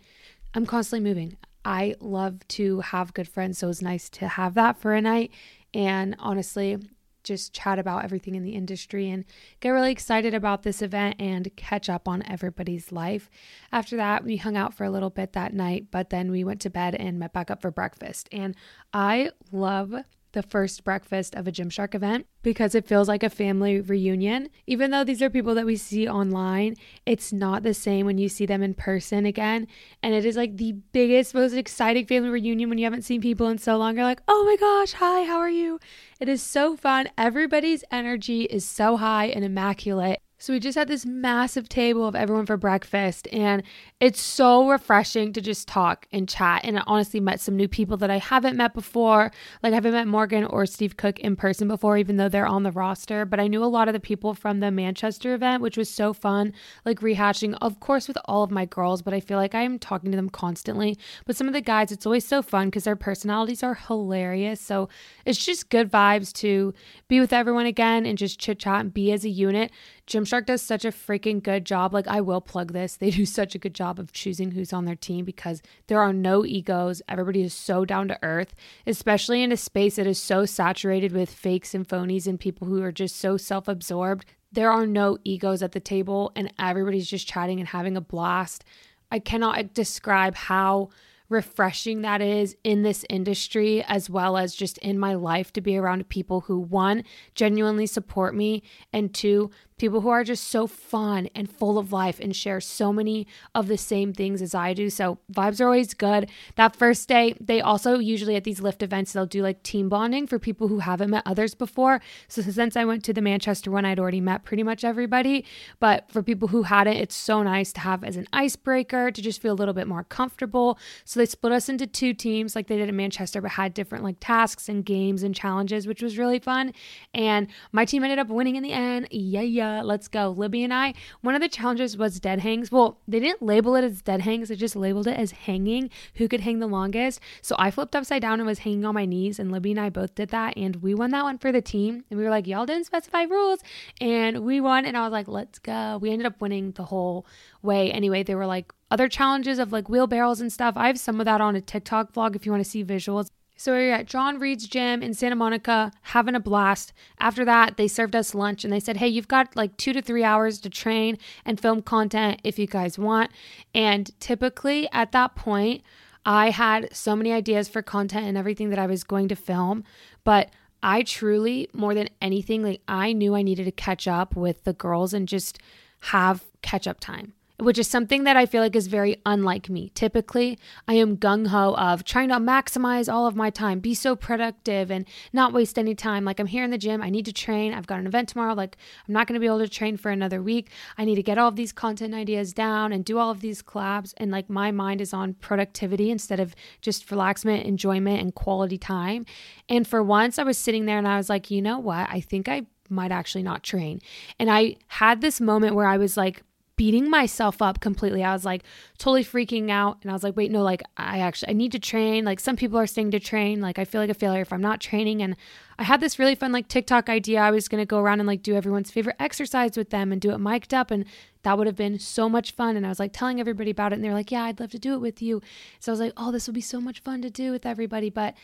I'm 0.54 0.64
constantly 0.64 1.06
moving. 1.06 1.36
I 1.66 1.96
love 1.98 2.46
to 2.48 2.80
have 2.80 3.12
good 3.12 3.28
friends, 3.28 3.58
so 3.58 3.68
it's 3.68 3.82
nice 3.82 4.08
to 4.10 4.28
have 4.28 4.54
that 4.54 4.78
for 4.78 4.94
a 4.94 5.00
night. 5.02 5.32
And 5.74 6.14
honestly, 6.20 6.78
just 7.24 7.52
chat 7.52 7.80
about 7.80 8.04
everything 8.04 8.36
in 8.36 8.44
the 8.44 8.54
industry 8.54 9.10
and 9.10 9.24
get 9.58 9.70
really 9.70 9.90
excited 9.90 10.32
about 10.32 10.62
this 10.62 10.80
event 10.80 11.16
and 11.18 11.50
catch 11.56 11.88
up 11.88 12.06
on 12.06 12.22
everybody's 12.22 12.92
life. 12.92 13.28
After 13.72 13.96
that, 13.96 14.22
we 14.22 14.36
hung 14.36 14.56
out 14.56 14.74
for 14.74 14.84
a 14.84 14.90
little 14.90 15.10
bit 15.10 15.32
that 15.32 15.52
night, 15.52 15.88
but 15.90 16.10
then 16.10 16.30
we 16.30 16.44
went 16.44 16.60
to 16.60 16.70
bed 16.70 16.94
and 16.94 17.18
met 17.18 17.32
back 17.32 17.50
up 17.50 17.60
for 17.60 17.72
breakfast. 17.72 18.28
And 18.30 18.54
I 18.94 19.32
love 19.50 19.92
the 20.36 20.42
first 20.42 20.84
breakfast 20.84 21.34
of 21.34 21.48
a 21.48 21.50
Gymshark 21.50 21.94
event 21.94 22.26
because 22.42 22.74
it 22.74 22.86
feels 22.86 23.08
like 23.08 23.22
a 23.22 23.30
family 23.30 23.80
reunion. 23.80 24.50
Even 24.66 24.90
though 24.90 25.02
these 25.02 25.22
are 25.22 25.30
people 25.30 25.54
that 25.54 25.64
we 25.64 25.76
see 25.76 26.06
online, 26.06 26.76
it's 27.06 27.32
not 27.32 27.62
the 27.62 27.72
same 27.72 28.04
when 28.04 28.18
you 28.18 28.28
see 28.28 28.44
them 28.44 28.62
in 28.62 28.74
person 28.74 29.24
again. 29.24 29.66
And 30.02 30.14
it 30.14 30.26
is 30.26 30.36
like 30.36 30.58
the 30.58 30.72
biggest, 30.92 31.34
most 31.34 31.54
exciting 31.54 32.04
family 32.04 32.28
reunion 32.28 32.68
when 32.68 32.76
you 32.76 32.84
haven't 32.84 33.02
seen 33.02 33.22
people 33.22 33.48
in 33.48 33.56
so 33.56 33.78
long. 33.78 33.96
You're 33.96 34.04
like, 34.04 34.22
oh 34.28 34.44
my 34.44 34.56
gosh, 34.56 34.92
hi, 34.92 35.24
how 35.24 35.38
are 35.38 35.50
you? 35.50 35.80
It 36.20 36.28
is 36.28 36.42
so 36.42 36.76
fun. 36.76 37.08
Everybody's 37.16 37.82
energy 37.90 38.42
is 38.42 38.66
so 38.66 38.98
high 38.98 39.28
and 39.28 39.42
immaculate. 39.42 40.20
So 40.38 40.52
we 40.52 40.60
just 40.60 40.76
had 40.76 40.88
this 40.88 41.06
massive 41.06 41.66
table 41.66 42.06
of 42.06 42.14
everyone 42.14 42.44
for 42.44 42.58
breakfast, 42.58 43.26
and 43.32 43.62
it's 44.00 44.20
so 44.20 44.68
refreshing 44.68 45.32
to 45.32 45.40
just 45.40 45.66
talk 45.66 46.06
and 46.12 46.28
chat. 46.28 46.60
And 46.62 46.78
I 46.78 46.82
honestly 46.86 47.20
met 47.20 47.40
some 47.40 47.56
new 47.56 47.68
people 47.68 47.96
that 47.96 48.10
I 48.10 48.18
haven't 48.18 48.56
met 48.56 48.74
before. 48.74 49.30
Like 49.62 49.72
I 49.72 49.76
haven't 49.76 49.94
met 49.94 50.06
Morgan 50.06 50.44
or 50.44 50.66
Steve 50.66 50.98
Cook 50.98 51.18
in 51.20 51.36
person 51.36 51.68
before, 51.68 51.96
even 51.96 52.18
though 52.18 52.28
they're 52.28 52.46
on 52.46 52.64
the 52.64 52.70
roster. 52.70 53.24
But 53.24 53.40
I 53.40 53.48
knew 53.48 53.64
a 53.64 53.66
lot 53.66 53.88
of 53.88 53.94
the 53.94 54.00
people 54.00 54.34
from 54.34 54.60
the 54.60 54.70
Manchester 54.70 55.32
event, 55.32 55.62
which 55.62 55.78
was 55.78 55.88
so 55.88 56.12
fun. 56.12 56.52
Like 56.84 57.00
rehashing, 57.00 57.56
of 57.62 57.80
course, 57.80 58.06
with 58.06 58.18
all 58.26 58.42
of 58.42 58.50
my 58.50 58.66
girls, 58.66 59.00
but 59.00 59.14
I 59.14 59.20
feel 59.20 59.38
like 59.38 59.54
I'm 59.54 59.78
talking 59.78 60.10
to 60.10 60.16
them 60.16 60.28
constantly. 60.28 60.98
But 61.24 61.36
some 61.36 61.46
of 61.46 61.54
the 61.54 61.62
guys, 61.62 61.90
it's 61.90 62.04
always 62.04 62.26
so 62.26 62.42
fun 62.42 62.66
because 62.68 62.84
their 62.84 62.94
personalities 62.94 63.62
are 63.62 63.74
hilarious. 63.74 64.60
So 64.60 64.90
it's 65.24 65.42
just 65.42 65.70
good 65.70 65.90
vibes 65.90 66.30
to 66.34 66.74
be 67.08 67.20
with 67.20 67.32
everyone 67.32 67.64
again 67.64 68.04
and 68.04 68.18
just 68.18 68.38
chit 68.38 68.58
chat 68.58 68.80
and 68.80 68.92
be 68.92 69.12
as 69.12 69.24
a 69.24 69.30
unit. 69.30 69.70
Gymshark 70.06 70.46
does 70.46 70.62
such 70.62 70.84
a 70.84 70.92
freaking 70.92 71.42
good 71.42 71.64
job. 71.64 71.92
Like, 71.92 72.06
I 72.06 72.20
will 72.20 72.40
plug 72.40 72.72
this. 72.72 72.96
They 72.96 73.10
do 73.10 73.26
such 73.26 73.54
a 73.54 73.58
good 73.58 73.74
job 73.74 73.98
of 73.98 74.12
choosing 74.12 74.52
who's 74.52 74.72
on 74.72 74.84
their 74.84 74.94
team 74.94 75.24
because 75.24 75.62
there 75.88 76.00
are 76.00 76.12
no 76.12 76.44
egos. 76.44 77.02
Everybody 77.08 77.42
is 77.42 77.54
so 77.54 77.84
down 77.84 78.08
to 78.08 78.18
earth, 78.22 78.54
especially 78.86 79.42
in 79.42 79.50
a 79.50 79.56
space 79.56 79.96
that 79.96 80.06
is 80.06 80.20
so 80.20 80.44
saturated 80.44 81.12
with 81.12 81.32
fakes 81.32 81.74
and 81.74 81.86
phonies 81.86 82.26
and 82.26 82.38
people 82.38 82.68
who 82.68 82.82
are 82.82 82.92
just 82.92 83.16
so 83.16 83.36
self 83.36 83.66
absorbed. 83.66 84.24
There 84.52 84.70
are 84.70 84.86
no 84.86 85.18
egos 85.24 85.62
at 85.62 85.72
the 85.72 85.80
table, 85.80 86.30
and 86.36 86.52
everybody's 86.58 87.10
just 87.10 87.26
chatting 87.26 87.58
and 87.58 87.68
having 87.68 87.96
a 87.96 88.00
blast. 88.00 88.64
I 89.10 89.18
cannot 89.18 89.74
describe 89.74 90.36
how 90.36 90.90
refreshing 91.28 92.02
that 92.02 92.20
is 92.20 92.56
in 92.62 92.82
this 92.82 93.04
industry 93.10 93.82
as 93.84 94.08
well 94.08 94.36
as 94.36 94.54
just 94.54 94.78
in 94.78 94.98
my 94.98 95.14
life 95.14 95.52
to 95.52 95.60
be 95.60 95.76
around 95.76 96.08
people 96.08 96.42
who 96.42 96.58
one 96.58 97.02
genuinely 97.34 97.86
support 97.86 98.34
me 98.34 98.62
and 98.92 99.12
two 99.12 99.50
people 99.78 100.00
who 100.00 100.08
are 100.08 100.24
just 100.24 100.44
so 100.44 100.66
fun 100.66 101.28
and 101.34 101.50
full 101.50 101.78
of 101.78 101.92
life 101.92 102.18
and 102.18 102.34
share 102.34 102.62
so 102.62 102.94
many 102.94 103.26
of 103.54 103.68
the 103.68 103.76
same 103.76 104.10
things 104.10 104.40
as 104.40 104.54
I 104.54 104.72
do. 104.72 104.88
So 104.88 105.18
vibes 105.30 105.60
are 105.60 105.66
always 105.66 105.92
good. 105.92 106.30
That 106.54 106.74
first 106.74 107.08
day, 107.08 107.36
they 107.38 107.60
also 107.60 107.98
usually 107.98 108.36
at 108.36 108.44
these 108.44 108.62
lift 108.62 108.82
events, 108.82 109.12
they'll 109.12 109.26
do 109.26 109.42
like 109.42 109.62
team 109.62 109.90
bonding 109.90 110.26
for 110.26 110.38
people 110.38 110.68
who 110.68 110.78
haven't 110.78 111.10
met 111.10 111.24
others 111.26 111.54
before. 111.54 112.00
So 112.26 112.40
since 112.40 112.74
I 112.74 112.86
went 112.86 113.04
to 113.04 113.12
the 113.12 113.20
Manchester 113.20 113.70
one, 113.70 113.84
I'd 113.84 113.98
already 113.98 114.20
met 114.22 114.44
pretty 114.44 114.62
much 114.62 114.82
everybody. 114.82 115.44
But 115.78 116.10
for 116.10 116.22
people 116.22 116.48
who 116.48 116.62
hadn't, 116.62 116.96
it's 116.96 117.14
so 117.14 117.42
nice 117.42 117.70
to 117.74 117.80
have 117.80 118.02
as 118.02 118.16
an 118.16 118.28
icebreaker 118.32 119.10
to 119.10 119.20
just 119.20 119.42
feel 119.42 119.52
a 119.52 119.60
little 119.60 119.74
bit 119.74 119.86
more 119.86 120.04
comfortable. 120.04 120.78
So 121.04 121.20
they 121.20 121.26
split 121.26 121.52
us 121.52 121.68
into 121.68 121.86
two 121.86 122.14
teams 122.14 122.56
like 122.56 122.68
they 122.68 122.78
did 122.78 122.88
in 122.88 122.96
Manchester, 122.96 123.42
but 123.42 123.50
had 123.52 123.74
different 123.74 124.04
like 124.04 124.16
tasks 124.20 124.70
and 124.70 124.86
games 124.86 125.22
and 125.22 125.34
challenges, 125.34 125.86
which 125.86 126.00
was 126.00 126.16
really 126.16 126.38
fun. 126.38 126.72
And 127.12 127.48
my 127.72 127.84
team 127.84 128.02
ended 128.04 128.18
up 128.18 128.28
winning 128.28 128.56
in 128.56 128.62
the 128.62 128.72
end. 128.72 129.08
Yeah, 129.10 129.42
yeah 129.42 129.65
let's 129.84 130.08
go. 130.08 130.30
Libby 130.30 130.64
and 130.64 130.72
I, 130.72 130.94
one 131.20 131.34
of 131.34 131.40
the 131.40 131.48
challenges 131.48 131.96
was 131.96 132.20
dead 132.20 132.40
hangs. 132.40 132.72
Well, 132.72 132.98
they 133.06 133.20
didn't 133.20 133.42
label 133.42 133.76
it 133.76 133.84
as 133.84 134.02
dead 134.02 134.22
hangs, 134.22 134.48
they 134.48 134.56
just 134.56 134.76
labeled 134.76 135.06
it 135.06 135.18
as 135.18 135.32
hanging, 135.32 135.90
who 136.14 136.28
could 136.28 136.40
hang 136.40 136.58
the 136.58 136.66
longest. 136.66 137.20
So 137.42 137.54
I 137.58 137.70
flipped 137.70 137.96
upside 137.96 138.22
down 138.22 138.40
and 138.40 138.46
was 138.46 138.60
hanging 138.60 138.84
on 138.84 138.94
my 138.94 139.04
knees, 139.04 139.38
and 139.38 139.50
Libby 139.52 139.72
and 139.72 139.80
I 139.80 139.90
both 139.90 140.14
did 140.14 140.30
that. 140.30 140.56
And 140.56 140.76
we 140.76 140.94
won 140.94 141.10
that 141.10 141.24
one 141.24 141.38
for 141.38 141.52
the 141.52 141.62
team. 141.62 142.04
And 142.10 142.18
we 142.18 142.24
were 142.24 142.30
like, 142.30 142.46
y'all 142.46 142.66
didn't 142.66 142.86
specify 142.86 143.22
rules. 143.22 143.60
And 144.00 144.44
we 144.44 144.60
won. 144.60 144.84
And 144.84 144.96
I 144.96 145.02
was 145.02 145.12
like, 145.12 145.28
let's 145.28 145.58
go. 145.58 145.98
We 145.98 146.10
ended 146.10 146.26
up 146.26 146.40
winning 146.40 146.72
the 146.72 146.84
whole 146.84 147.26
way. 147.62 147.90
Anyway, 147.90 148.22
they 148.22 148.34
were 148.34 148.46
like, 148.46 148.72
other 148.90 149.08
challenges 149.08 149.58
of 149.58 149.72
like 149.72 149.88
wheelbarrows 149.88 150.40
and 150.40 150.52
stuff. 150.52 150.74
I 150.76 150.86
have 150.86 150.98
some 150.98 151.20
of 151.20 151.24
that 151.24 151.40
on 151.40 151.56
a 151.56 151.60
TikTok 151.60 152.12
vlog 152.12 152.36
if 152.36 152.46
you 152.46 152.52
want 152.52 152.64
to 152.64 152.70
see 152.70 152.84
visuals. 152.84 153.30
So 153.66 153.74
we 153.74 153.90
are 153.90 153.94
at 153.94 154.06
John 154.06 154.38
Reed's 154.38 154.68
gym 154.68 155.02
in 155.02 155.12
Santa 155.12 155.34
Monica 155.34 155.90
having 156.02 156.36
a 156.36 156.38
blast. 156.40 156.92
After 157.18 157.44
that, 157.46 157.76
they 157.76 157.88
served 157.88 158.14
us 158.14 158.32
lunch 158.32 158.62
and 158.62 158.72
they 158.72 158.78
said, 158.78 158.98
Hey, 158.98 159.08
you've 159.08 159.26
got 159.26 159.56
like 159.56 159.76
two 159.76 159.92
to 159.92 160.00
three 160.00 160.22
hours 160.22 160.60
to 160.60 160.70
train 160.70 161.18
and 161.44 161.58
film 161.58 161.82
content 161.82 162.40
if 162.44 162.60
you 162.60 162.68
guys 162.68 162.96
want. 162.96 163.32
And 163.74 164.08
typically 164.20 164.88
at 164.92 165.10
that 165.10 165.34
point, 165.34 165.82
I 166.24 166.50
had 166.50 166.94
so 166.94 167.16
many 167.16 167.32
ideas 167.32 167.66
for 167.66 167.82
content 167.82 168.26
and 168.26 168.38
everything 168.38 168.70
that 168.70 168.78
I 168.78 168.86
was 168.86 169.02
going 169.02 169.26
to 169.30 169.34
film, 169.34 169.82
but 170.22 170.50
I 170.80 171.02
truly, 171.02 171.68
more 171.72 171.92
than 171.92 172.08
anything, 172.22 172.62
like 172.62 172.82
I 172.86 173.12
knew 173.14 173.34
I 173.34 173.42
needed 173.42 173.64
to 173.64 173.72
catch 173.72 174.06
up 174.06 174.36
with 174.36 174.62
the 174.62 174.74
girls 174.74 175.12
and 175.12 175.26
just 175.26 175.58
have 176.02 176.44
catch 176.62 176.86
up 176.86 177.00
time 177.00 177.32
which 177.58 177.78
is 177.78 177.88
something 177.88 178.24
that 178.24 178.36
I 178.36 178.44
feel 178.44 178.62
like 178.62 178.76
is 178.76 178.86
very 178.86 179.16
unlike 179.24 179.70
me. 179.70 179.90
Typically, 179.94 180.58
I 180.86 180.94
am 180.94 181.16
gung 181.16 181.48
ho 181.48 181.74
of 181.76 182.04
trying 182.04 182.28
to 182.28 182.36
maximize 182.36 183.12
all 183.12 183.26
of 183.26 183.34
my 183.34 183.50
time, 183.50 183.80
be 183.80 183.94
so 183.94 184.14
productive, 184.14 184.90
and 184.90 185.06
not 185.32 185.52
waste 185.52 185.78
any 185.78 185.94
time. 185.94 186.24
Like, 186.24 186.38
I'm 186.38 186.46
here 186.46 186.64
in 186.64 186.70
the 186.70 186.78
gym, 186.78 187.02
I 187.02 187.10
need 187.10 187.24
to 187.24 187.32
train. 187.32 187.72
I've 187.72 187.86
got 187.86 187.98
an 187.98 188.06
event 188.06 188.28
tomorrow. 188.28 188.54
Like, 188.54 188.76
I'm 189.06 189.14
not 189.14 189.26
going 189.26 189.34
to 189.34 189.40
be 189.40 189.46
able 189.46 189.60
to 189.60 189.68
train 189.68 189.96
for 189.96 190.10
another 190.10 190.42
week. 190.42 190.70
I 190.98 191.04
need 191.04 191.14
to 191.14 191.22
get 191.22 191.38
all 191.38 191.48
of 191.48 191.56
these 191.56 191.72
content 191.72 192.14
ideas 192.14 192.52
down 192.52 192.92
and 192.92 193.04
do 193.04 193.18
all 193.18 193.30
of 193.30 193.40
these 193.40 193.62
collabs. 193.62 194.12
And 194.18 194.30
like, 194.30 194.50
my 194.50 194.70
mind 194.70 195.00
is 195.00 195.14
on 195.14 195.34
productivity 195.34 196.10
instead 196.10 196.40
of 196.40 196.54
just 196.82 197.10
relaxment, 197.10 197.66
enjoyment, 197.66 198.20
and 198.20 198.34
quality 198.34 198.78
time. 198.78 199.24
And 199.68 199.86
for 199.86 200.02
once, 200.02 200.38
I 200.38 200.42
was 200.42 200.58
sitting 200.58 200.84
there 200.84 200.98
and 200.98 201.08
I 201.08 201.16
was 201.16 201.30
like, 201.30 201.50
you 201.50 201.62
know 201.62 201.78
what? 201.78 202.06
I 202.10 202.20
think 202.20 202.48
I 202.48 202.66
might 202.88 203.12
actually 203.12 203.42
not 203.42 203.62
train. 203.62 204.00
And 204.38 204.50
I 204.50 204.76
had 204.88 205.20
this 205.20 205.40
moment 205.40 205.74
where 205.74 205.86
I 205.86 205.96
was 205.96 206.16
like, 206.16 206.42
beating 206.76 207.08
myself 207.08 207.62
up 207.62 207.80
completely. 207.80 208.22
I 208.22 208.32
was 208.32 208.44
like 208.44 208.62
totally 208.98 209.24
freaking 209.24 209.70
out. 209.70 209.98
And 210.02 210.10
I 210.10 210.14
was 210.14 210.22
like, 210.22 210.36
wait, 210.36 210.50
no, 210.50 210.62
like 210.62 210.82
I 210.96 211.20
actually 211.20 211.50
I 211.50 211.52
need 211.54 211.72
to 211.72 211.78
train. 211.78 212.24
Like 212.24 212.38
some 212.38 212.54
people 212.56 212.78
are 212.78 212.86
saying 212.86 213.10
to 213.12 213.20
train. 213.20 213.60
Like 213.60 213.78
I 213.78 213.84
feel 213.84 214.00
like 214.00 214.10
a 214.10 214.14
failure 214.14 214.42
if 214.42 214.52
I'm 214.52 214.60
not 214.60 214.80
training. 214.80 215.22
And 215.22 215.36
I 215.78 215.84
had 215.84 216.00
this 216.00 216.18
really 216.18 216.34
fun 216.34 216.52
like 216.52 216.68
TikTok 216.68 217.08
idea. 217.08 217.40
I 217.40 217.50
was 217.50 217.68
gonna 217.68 217.86
go 217.86 217.98
around 217.98 218.20
and 218.20 218.26
like 218.26 218.42
do 218.42 218.54
everyone's 218.54 218.90
favorite 218.90 219.16
exercise 219.18 219.76
with 219.76 219.90
them 219.90 220.12
and 220.12 220.20
do 220.20 220.30
it 220.30 220.38
mic'd 220.38 220.74
up. 220.74 220.90
And 220.90 221.06
that 221.42 221.56
would 221.56 221.66
have 221.66 221.76
been 221.76 221.98
so 221.98 222.28
much 222.28 222.52
fun. 222.52 222.76
And 222.76 222.84
I 222.84 222.90
was 222.90 222.98
like 222.98 223.12
telling 223.12 223.40
everybody 223.40 223.70
about 223.70 223.92
it. 223.92 223.96
And 223.96 224.04
they're 224.04 224.12
like, 224.12 224.30
Yeah, 224.30 224.44
I'd 224.44 224.60
love 224.60 224.70
to 224.72 224.78
do 224.78 224.94
it 224.94 225.00
with 225.00 225.22
you. 225.22 225.40
So 225.80 225.90
I 225.90 225.94
was 225.94 226.00
like, 226.00 226.12
Oh, 226.16 226.30
this 226.30 226.46
will 226.46 226.54
be 226.54 226.60
so 226.60 226.80
much 226.80 227.00
fun 227.00 227.22
to 227.22 227.30
do 227.30 227.52
with 227.52 227.64
everybody. 227.64 228.10
But 228.10 228.34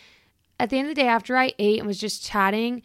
at 0.59 0.71
the 0.71 0.79
end 0.79 0.89
of 0.89 0.95
the 0.95 1.03
day, 1.03 1.09
after 1.09 1.37
I 1.37 1.53
ate 1.59 1.79
and 1.79 1.87
was 1.87 1.99
just 1.99 2.25
chatting, 2.25 2.83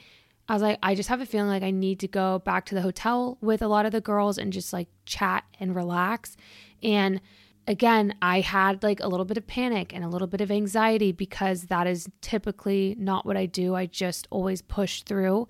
I 0.50 0.54
was 0.54 0.62
like, 0.62 0.80
I 0.82 0.96
just 0.96 1.10
have 1.10 1.22
a 1.22 1.26
feeling 1.26 1.50
like 1.50 1.64
I 1.64 1.72
need 1.72 2.00
to 2.00 2.08
go 2.08 2.40
back 2.40 2.66
to 2.68 2.76
the 2.76 2.82
hotel 2.82 3.38
with 3.42 3.62
a 3.62 3.68
lot 3.68 3.86
of 3.86 3.92
the 3.92 4.02
girls 4.02 4.38
and 4.38 4.54
just 4.54 4.72
like 4.72 4.88
chat 5.06 5.44
and 5.60 5.76
relax. 5.76 6.38
And 6.82 7.20
again, 7.68 8.16
I 8.22 8.40
had 8.40 8.82
like 8.82 9.02
a 9.02 9.08
little 9.08 9.26
bit 9.26 9.38
of 9.38 9.46
panic 9.46 9.94
and 9.94 10.04
a 10.04 10.08
little 10.08 10.28
bit 10.28 10.40
of 10.40 10.50
anxiety 10.50 11.12
because 11.12 11.64
that 11.64 11.86
is 11.86 12.08
typically 12.22 12.96
not 12.98 13.26
what 13.26 13.36
I 13.36 13.46
do. 13.46 13.76
I 13.76 13.88
just 13.88 14.28
always 14.30 14.62
push 14.62 15.04
through. 15.04 15.48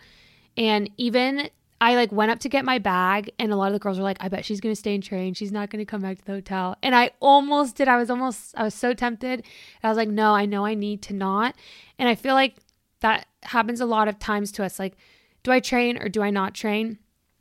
And 0.57 0.89
even 0.97 1.49
I 1.79 1.93
like 1.93 2.11
went 2.11 2.31
up 2.31 2.39
to 2.39 2.49
get 2.49 2.65
my 2.65 2.79
bag 2.79 3.31
and 3.37 3.51
a 3.51 3.55
lot 3.55 3.67
of 3.67 3.73
the 3.73 3.79
girls 3.79 3.99
were 3.99 4.03
like, 4.03 4.17
I 4.19 4.29
bet 4.29 4.45
she's 4.45 4.59
to 4.59 4.75
stay 4.75 4.95
and 4.95 5.03
train. 5.03 5.35
She's 5.35 5.51
not 5.51 5.69
to 5.69 5.85
come 5.85 6.01
back 6.01 6.17
to 6.17 6.25
the 6.25 6.31
hotel. 6.31 6.75
And 6.81 6.95
I 6.95 7.11
almost 7.19 7.75
did. 7.75 7.87
I 7.87 7.97
was 7.97 8.09
almost, 8.09 8.55
I 8.57 8.63
was 8.63 8.73
so 8.73 8.93
tempted. 8.95 9.45
I 9.83 9.89
was 9.89 9.97
like, 9.97 10.09
no, 10.09 10.33
I 10.33 10.47
know 10.47 10.65
I 10.65 10.73
need 10.73 11.03
to 11.03 11.13
not. 11.13 11.55
And 11.99 12.09
I 12.09 12.15
feel 12.15 12.33
like 12.33 12.55
that 13.01 13.27
happens 13.43 13.81
a 13.81 13.85
lot 13.85 14.07
of 14.07 14.19
times 14.19 14.51
to 14.53 14.63
us. 14.63 14.79
Like, 14.79 14.95
do 15.43 15.51
I 15.51 15.59
train 15.59 15.97
or 15.97 16.09
do 16.09 16.21
I 16.21 16.29
not 16.29 16.53
train? 16.53 16.99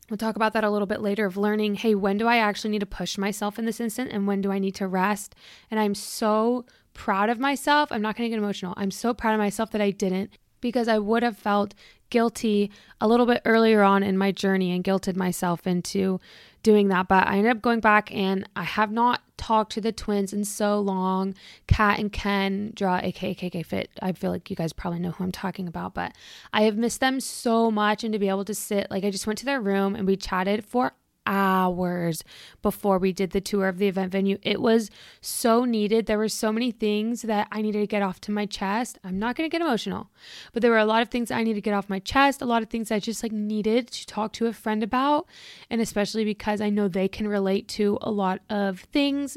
We'll 0.08 0.16
talk 0.16 0.36
about 0.36 0.52
that 0.52 0.64
a 0.64 0.70
little 0.70 0.86
bit 0.86 1.00
later 1.00 1.26
of 1.26 1.36
learning, 1.36 1.76
hey, 1.76 1.94
when 1.94 2.16
do 2.16 2.28
I 2.28 2.36
actually 2.36 2.70
need 2.70 2.80
to 2.80 2.86
push 2.86 3.18
myself 3.18 3.58
in 3.58 3.64
this 3.64 3.80
instant 3.80 4.12
and 4.12 4.26
when 4.26 4.40
do 4.40 4.52
I 4.52 4.60
need 4.60 4.76
to 4.76 4.86
rest? 4.86 5.34
And 5.70 5.80
I'm 5.80 5.94
so 5.94 6.64
proud 6.94 7.28
of 7.28 7.40
myself. 7.40 7.90
I'm 7.90 8.02
not 8.02 8.16
going 8.16 8.30
to 8.30 8.34
get 8.34 8.42
emotional. 8.42 8.74
I'm 8.76 8.92
so 8.92 9.12
proud 9.12 9.34
of 9.34 9.38
myself 9.38 9.70
that 9.72 9.80
I 9.80 9.90
didn't 9.90 10.30
because 10.60 10.88
I 10.88 10.98
would 10.98 11.22
have 11.22 11.36
felt 11.36 11.74
guilty 12.10 12.70
a 13.00 13.08
little 13.08 13.26
bit 13.26 13.42
earlier 13.44 13.82
on 13.82 14.02
in 14.02 14.16
my 14.16 14.32
journey 14.32 14.72
and 14.72 14.84
guilted 14.84 15.16
myself 15.16 15.66
into 15.66 16.20
doing 16.62 16.88
that. 16.88 17.08
But 17.08 17.26
I 17.26 17.38
ended 17.38 17.52
up 17.52 17.62
going 17.62 17.80
back 17.80 18.12
and 18.14 18.48
I 18.56 18.64
have 18.64 18.90
not 18.90 19.22
talked 19.36 19.72
to 19.72 19.80
the 19.80 19.92
twins 19.92 20.32
in 20.32 20.44
so 20.44 20.80
long. 20.80 21.34
Kat 21.66 21.98
and 21.98 22.12
Kendra 22.12 23.02
aka 23.02 23.34
KK 23.34 23.64
Fit. 23.64 23.90
I 24.02 24.12
feel 24.12 24.30
like 24.30 24.50
you 24.50 24.56
guys 24.56 24.72
probably 24.72 24.98
know 24.98 25.10
who 25.10 25.24
I'm 25.24 25.32
talking 25.32 25.68
about, 25.68 25.94
but 25.94 26.12
I 26.52 26.62
have 26.62 26.76
missed 26.76 27.00
them 27.00 27.20
so 27.20 27.70
much 27.70 28.02
and 28.02 28.12
to 28.12 28.18
be 28.18 28.28
able 28.28 28.44
to 28.44 28.54
sit 28.54 28.90
like 28.90 29.04
I 29.04 29.10
just 29.10 29.26
went 29.26 29.38
to 29.40 29.44
their 29.44 29.60
room 29.60 29.94
and 29.94 30.06
we 30.06 30.16
chatted 30.16 30.64
for 30.64 30.92
hours 31.26 32.24
before 32.62 32.98
we 32.98 33.12
did 33.12 33.30
the 33.30 33.40
tour 33.40 33.68
of 33.68 33.78
the 33.78 33.88
event 33.88 34.12
venue. 34.12 34.38
It 34.42 34.60
was 34.60 34.90
so 35.20 35.64
needed. 35.64 36.06
There 36.06 36.18
were 36.18 36.28
so 36.28 36.52
many 36.52 36.70
things 36.70 37.22
that 37.22 37.48
I 37.50 37.62
needed 37.62 37.80
to 37.80 37.86
get 37.86 38.02
off 38.02 38.20
to 38.22 38.32
my 38.32 38.46
chest. 38.46 38.98
I'm 39.04 39.18
not 39.18 39.36
going 39.36 39.48
to 39.48 39.52
get 39.52 39.64
emotional, 39.64 40.10
but 40.52 40.62
there 40.62 40.70
were 40.70 40.78
a 40.78 40.86
lot 40.86 41.02
of 41.02 41.08
things 41.08 41.30
I 41.30 41.42
needed 41.42 41.56
to 41.56 41.60
get 41.60 41.74
off 41.74 41.90
my 41.90 41.98
chest, 41.98 42.40
a 42.40 42.46
lot 42.46 42.62
of 42.62 42.70
things 42.70 42.90
I 42.90 42.98
just 42.98 43.22
like 43.22 43.32
needed 43.32 43.88
to 43.88 44.06
talk 44.06 44.32
to 44.34 44.46
a 44.46 44.52
friend 44.52 44.82
about, 44.82 45.26
and 45.70 45.80
especially 45.80 46.24
because 46.24 46.60
I 46.60 46.70
know 46.70 46.88
they 46.88 47.08
can 47.08 47.28
relate 47.28 47.68
to 47.68 47.98
a 48.00 48.10
lot 48.10 48.40
of 48.48 48.80
things 48.92 49.36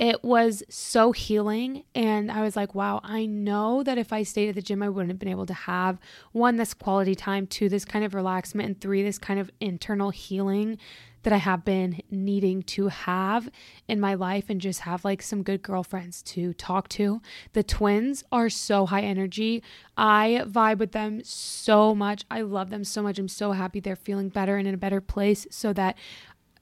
it 0.00 0.24
was 0.24 0.62
so 0.70 1.12
healing. 1.12 1.84
And 1.94 2.32
I 2.32 2.40
was 2.40 2.56
like, 2.56 2.74
wow, 2.74 3.00
I 3.04 3.26
know 3.26 3.82
that 3.82 3.98
if 3.98 4.14
I 4.14 4.22
stayed 4.22 4.48
at 4.48 4.54
the 4.54 4.62
gym, 4.62 4.82
I 4.82 4.88
wouldn't 4.88 5.10
have 5.10 5.18
been 5.18 5.28
able 5.28 5.44
to 5.44 5.52
have 5.52 5.98
one, 6.32 6.56
this 6.56 6.72
quality 6.72 7.14
time, 7.14 7.46
two, 7.46 7.68
this 7.68 7.84
kind 7.84 8.02
of 8.02 8.14
relaxment, 8.14 8.66
and 8.66 8.80
three, 8.80 9.02
this 9.02 9.18
kind 9.18 9.38
of 9.38 9.50
internal 9.60 10.08
healing 10.08 10.78
that 11.22 11.32
I 11.32 11.38
have 11.38 11.64
been 11.64 12.00
needing 12.10 12.62
to 12.62 12.88
have 12.88 13.50
in 13.88 14.00
my 14.00 14.14
life 14.14 14.46
and 14.48 14.60
just 14.60 14.80
have 14.80 15.04
like 15.04 15.22
some 15.22 15.42
good 15.42 15.62
girlfriends 15.62 16.22
to 16.22 16.54
talk 16.54 16.88
to. 16.90 17.20
The 17.52 17.62
twins 17.62 18.24
are 18.32 18.48
so 18.48 18.86
high 18.86 19.02
energy. 19.02 19.62
I 19.96 20.44
vibe 20.46 20.78
with 20.78 20.92
them 20.92 21.22
so 21.24 21.94
much. 21.94 22.24
I 22.30 22.40
love 22.40 22.70
them 22.70 22.84
so 22.84 23.02
much. 23.02 23.18
I'm 23.18 23.28
so 23.28 23.52
happy 23.52 23.80
they're 23.80 23.96
feeling 23.96 24.28
better 24.30 24.56
and 24.56 24.66
in 24.66 24.74
a 24.74 24.78
better 24.78 25.00
place 25.00 25.46
so 25.50 25.72
that 25.74 25.96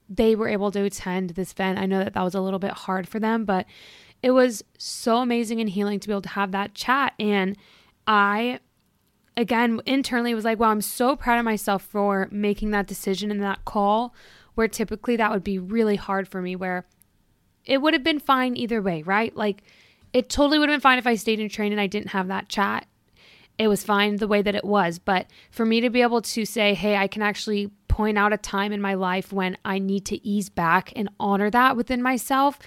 they 0.09 0.35
were 0.35 0.47
able 0.47 0.71
to 0.71 0.83
attend 0.83 1.31
this 1.31 1.51
event. 1.51 1.79
I 1.79 1.85
know 1.85 2.03
that 2.03 2.13
that 2.13 2.23
was 2.23 2.35
a 2.35 2.41
little 2.41 2.59
bit 2.59 2.71
hard 2.71 3.07
for 3.07 3.19
them, 3.19 3.45
but 3.45 3.65
it 4.21 4.31
was 4.31 4.63
so 4.77 5.17
amazing 5.17 5.61
and 5.61 5.69
healing 5.69 5.99
to 5.99 6.07
be 6.07 6.13
able 6.13 6.23
to 6.23 6.29
have 6.29 6.51
that 6.51 6.73
chat. 6.73 7.13
And 7.19 7.55
I, 8.07 8.59
again, 9.37 9.79
internally 9.85 10.33
was 10.33 10.45
like, 10.45 10.59
wow, 10.59 10.71
I'm 10.71 10.81
so 10.81 11.15
proud 11.15 11.37
of 11.37 11.45
myself 11.45 11.83
for 11.83 12.27
making 12.31 12.71
that 12.71 12.87
decision 12.87 13.31
and 13.31 13.41
that 13.41 13.63
call, 13.65 14.13
where 14.55 14.67
typically 14.67 15.15
that 15.15 15.31
would 15.31 15.43
be 15.43 15.59
really 15.59 15.95
hard 15.95 16.27
for 16.27 16.41
me, 16.41 16.55
where 16.55 16.85
it 17.65 17.81
would 17.81 17.93
have 17.93 18.03
been 18.03 18.19
fine 18.19 18.57
either 18.57 18.81
way, 18.81 19.01
right? 19.03 19.35
Like, 19.35 19.63
it 20.11 20.29
totally 20.29 20.57
would 20.59 20.69
have 20.69 20.75
been 20.75 20.81
fine 20.81 20.97
if 20.97 21.07
I 21.07 21.15
stayed 21.15 21.39
in 21.39 21.49
train 21.49 21.71
and 21.71 21.81
I 21.81 21.87
didn't 21.87 22.09
have 22.09 22.27
that 22.27 22.49
chat. 22.49 22.87
It 23.57 23.67
was 23.67 23.83
fine 23.83 24.15
the 24.15 24.27
way 24.27 24.41
that 24.41 24.55
it 24.55 24.63
was. 24.63 24.99
But 24.99 25.27
for 25.51 25.65
me 25.65 25.81
to 25.81 25.89
be 25.89 26.01
able 26.01 26.21
to 26.21 26.45
say, 26.45 26.73
hey, 26.73 26.95
I 26.95 27.07
can 27.07 27.21
actually 27.21 27.69
point 27.87 28.17
out 28.17 28.33
a 28.33 28.37
time 28.37 28.71
in 28.71 28.81
my 28.81 28.93
life 28.93 29.33
when 29.33 29.57
I 29.65 29.77
need 29.77 30.05
to 30.05 30.25
ease 30.25 30.49
back 30.49 30.93
and 30.95 31.09
honor 31.19 31.49
that 31.49 31.75
within 31.75 32.01
myself. 32.01 32.57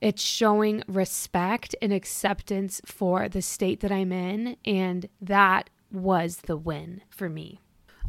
It's 0.00 0.22
showing 0.22 0.82
respect 0.86 1.74
and 1.82 1.92
acceptance 1.92 2.80
for 2.86 3.28
the 3.28 3.42
state 3.42 3.80
that 3.80 3.92
I'm 3.92 4.12
in. 4.12 4.56
And 4.64 5.08
that 5.20 5.68
was 5.90 6.38
the 6.46 6.56
win 6.56 7.02
for 7.10 7.28
me. 7.28 7.60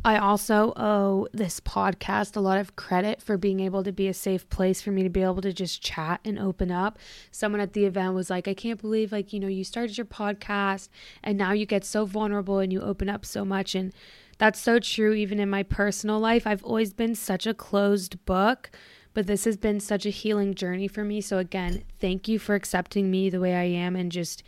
I 0.03 0.17
also 0.17 0.73
owe 0.75 1.27
this 1.31 1.59
podcast 1.59 2.35
a 2.35 2.39
lot 2.39 2.57
of 2.57 2.75
credit 2.75 3.21
for 3.21 3.37
being 3.37 3.59
able 3.59 3.83
to 3.83 3.91
be 3.91 4.07
a 4.07 4.15
safe 4.15 4.49
place 4.49 4.81
for 4.81 4.89
me 4.89 5.03
to 5.03 5.09
be 5.09 5.21
able 5.21 5.41
to 5.41 5.53
just 5.53 5.83
chat 5.83 6.21
and 6.25 6.39
open 6.39 6.71
up. 6.71 6.97
Someone 7.29 7.61
at 7.61 7.73
the 7.73 7.85
event 7.85 8.15
was 8.15 8.27
like, 8.27 8.47
I 8.47 8.55
can't 8.55 8.81
believe, 8.81 9.11
like, 9.11 9.31
you 9.31 9.39
know, 9.39 9.47
you 9.47 9.63
started 9.63 9.95
your 9.99 10.05
podcast 10.05 10.89
and 11.21 11.37
now 11.37 11.51
you 11.51 11.67
get 11.67 11.85
so 11.85 12.05
vulnerable 12.05 12.57
and 12.57 12.73
you 12.73 12.81
open 12.81 13.09
up 13.09 13.27
so 13.27 13.45
much. 13.45 13.75
And 13.75 13.93
that's 14.39 14.59
so 14.59 14.79
true, 14.79 15.13
even 15.13 15.39
in 15.39 15.51
my 15.51 15.61
personal 15.61 16.19
life. 16.19 16.47
I've 16.47 16.63
always 16.63 16.93
been 16.93 17.13
such 17.13 17.45
a 17.45 17.53
closed 17.53 18.25
book, 18.25 18.71
but 19.13 19.27
this 19.27 19.45
has 19.45 19.55
been 19.55 19.79
such 19.79 20.07
a 20.07 20.09
healing 20.09 20.55
journey 20.55 20.87
for 20.87 21.03
me. 21.03 21.21
So, 21.21 21.37
again, 21.37 21.83
thank 21.99 22.27
you 22.27 22.39
for 22.39 22.55
accepting 22.55 23.11
me 23.11 23.29
the 23.29 23.39
way 23.39 23.53
I 23.53 23.65
am 23.65 23.95
and 23.95 24.11
just 24.11 24.41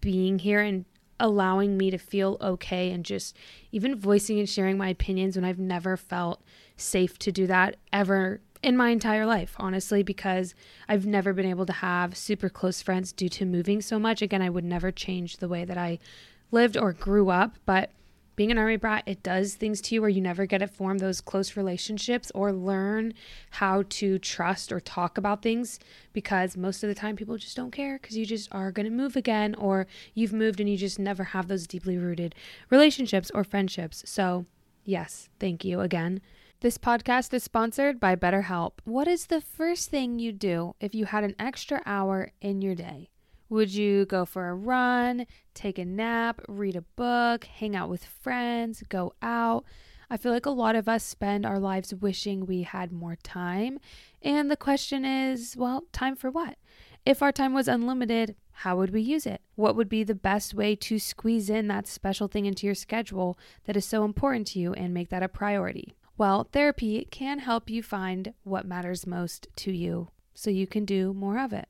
being 0.00 0.40
here 0.40 0.60
and 0.60 0.86
allowing 1.20 1.76
me 1.76 1.90
to 1.90 1.98
feel 1.98 2.36
okay 2.40 2.90
and 2.90 3.04
just 3.04 3.36
even 3.72 3.98
voicing 3.98 4.38
and 4.38 4.48
sharing 4.48 4.78
my 4.78 4.88
opinions 4.88 5.36
when 5.36 5.44
I've 5.44 5.58
never 5.58 5.96
felt 5.96 6.42
safe 6.76 7.18
to 7.20 7.32
do 7.32 7.46
that 7.46 7.76
ever 7.92 8.40
in 8.62 8.76
my 8.76 8.90
entire 8.90 9.26
life, 9.26 9.54
honestly, 9.58 10.02
because 10.02 10.54
I've 10.88 11.06
never 11.06 11.32
been 11.32 11.46
able 11.46 11.66
to 11.66 11.72
have 11.72 12.16
super 12.16 12.48
close 12.48 12.82
friends 12.82 13.12
due 13.12 13.28
to 13.30 13.44
moving 13.44 13.80
so 13.80 13.98
much. 13.98 14.20
Again, 14.20 14.42
I 14.42 14.50
would 14.50 14.64
never 14.64 14.90
change 14.90 15.36
the 15.36 15.48
way 15.48 15.64
that 15.64 15.78
I 15.78 15.98
lived 16.50 16.76
or 16.76 16.92
grew 16.92 17.30
up, 17.30 17.56
but 17.66 17.90
being 18.38 18.52
an 18.52 18.58
army 18.58 18.76
brat, 18.76 19.02
it 19.04 19.24
does 19.24 19.56
things 19.56 19.80
to 19.80 19.96
you 19.96 20.00
where 20.00 20.08
you 20.08 20.20
never 20.20 20.46
get 20.46 20.58
to 20.58 20.68
form 20.68 20.98
those 20.98 21.20
close 21.20 21.56
relationships 21.56 22.30
or 22.36 22.52
learn 22.52 23.12
how 23.50 23.82
to 23.88 24.16
trust 24.20 24.70
or 24.70 24.78
talk 24.78 25.18
about 25.18 25.42
things 25.42 25.80
because 26.12 26.56
most 26.56 26.84
of 26.84 26.88
the 26.88 26.94
time 26.94 27.16
people 27.16 27.36
just 27.36 27.56
don't 27.56 27.72
care 27.72 27.98
because 28.00 28.16
you 28.16 28.24
just 28.24 28.48
are 28.54 28.70
going 28.70 28.86
to 28.86 28.92
move 28.92 29.16
again 29.16 29.56
or 29.56 29.88
you've 30.14 30.32
moved 30.32 30.60
and 30.60 30.70
you 30.70 30.76
just 30.76 31.00
never 31.00 31.24
have 31.24 31.48
those 31.48 31.66
deeply 31.66 31.98
rooted 31.98 32.32
relationships 32.70 33.28
or 33.34 33.42
friendships. 33.42 34.04
So, 34.06 34.46
yes, 34.84 35.28
thank 35.40 35.64
you 35.64 35.80
again. 35.80 36.20
This 36.60 36.78
podcast 36.78 37.34
is 37.34 37.42
sponsored 37.42 37.98
by 37.98 38.14
BetterHelp. 38.14 38.74
What 38.84 39.08
is 39.08 39.26
the 39.26 39.40
first 39.40 39.90
thing 39.90 40.20
you'd 40.20 40.38
do 40.38 40.76
if 40.78 40.94
you 40.94 41.06
had 41.06 41.24
an 41.24 41.34
extra 41.40 41.82
hour 41.84 42.30
in 42.40 42.62
your 42.62 42.76
day? 42.76 43.10
Would 43.50 43.72
you 43.72 44.04
go 44.04 44.24
for 44.24 44.48
a 44.48 44.54
run, 44.54 45.26
take 45.54 45.78
a 45.78 45.84
nap, 45.84 46.42
read 46.48 46.76
a 46.76 46.82
book, 46.82 47.44
hang 47.44 47.74
out 47.74 47.88
with 47.88 48.04
friends, 48.04 48.82
go 48.88 49.14
out? 49.22 49.64
I 50.10 50.16
feel 50.16 50.32
like 50.32 50.46
a 50.46 50.50
lot 50.50 50.76
of 50.76 50.88
us 50.88 51.04
spend 51.04 51.46
our 51.46 51.58
lives 51.58 51.94
wishing 51.94 52.44
we 52.44 52.62
had 52.62 52.92
more 52.92 53.16
time. 53.22 53.78
And 54.22 54.50
the 54.50 54.56
question 54.56 55.04
is 55.04 55.56
well, 55.56 55.84
time 55.92 56.14
for 56.14 56.30
what? 56.30 56.56
If 57.06 57.22
our 57.22 57.32
time 57.32 57.54
was 57.54 57.68
unlimited, 57.68 58.36
how 58.52 58.76
would 58.76 58.90
we 58.90 59.00
use 59.00 59.24
it? 59.24 59.40
What 59.54 59.76
would 59.76 59.88
be 59.88 60.04
the 60.04 60.14
best 60.14 60.52
way 60.52 60.76
to 60.76 60.98
squeeze 60.98 61.48
in 61.48 61.68
that 61.68 61.86
special 61.86 62.28
thing 62.28 62.44
into 62.44 62.66
your 62.66 62.74
schedule 62.74 63.38
that 63.64 63.76
is 63.76 63.84
so 63.84 64.04
important 64.04 64.46
to 64.48 64.58
you 64.58 64.74
and 64.74 64.92
make 64.92 65.08
that 65.08 65.22
a 65.22 65.28
priority? 65.28 65.94
Well, 66.18 66.48
therapy 66.52 67.06
can 67.10 67.38
help 67.38 67.70
you 67.70 67.82
find 67.82 68.34
what 68.42 68.66
matters 68.66 69.06
most 69.06 69.48
to 69.56 69.72
you 69.72 70.08
so 70.34 70.50
you 70.50 70.66
can 70.66 70.84
do 70.84 71.14
more 71.14 71.38
of 71.38 71.52
it. 71.52 71.68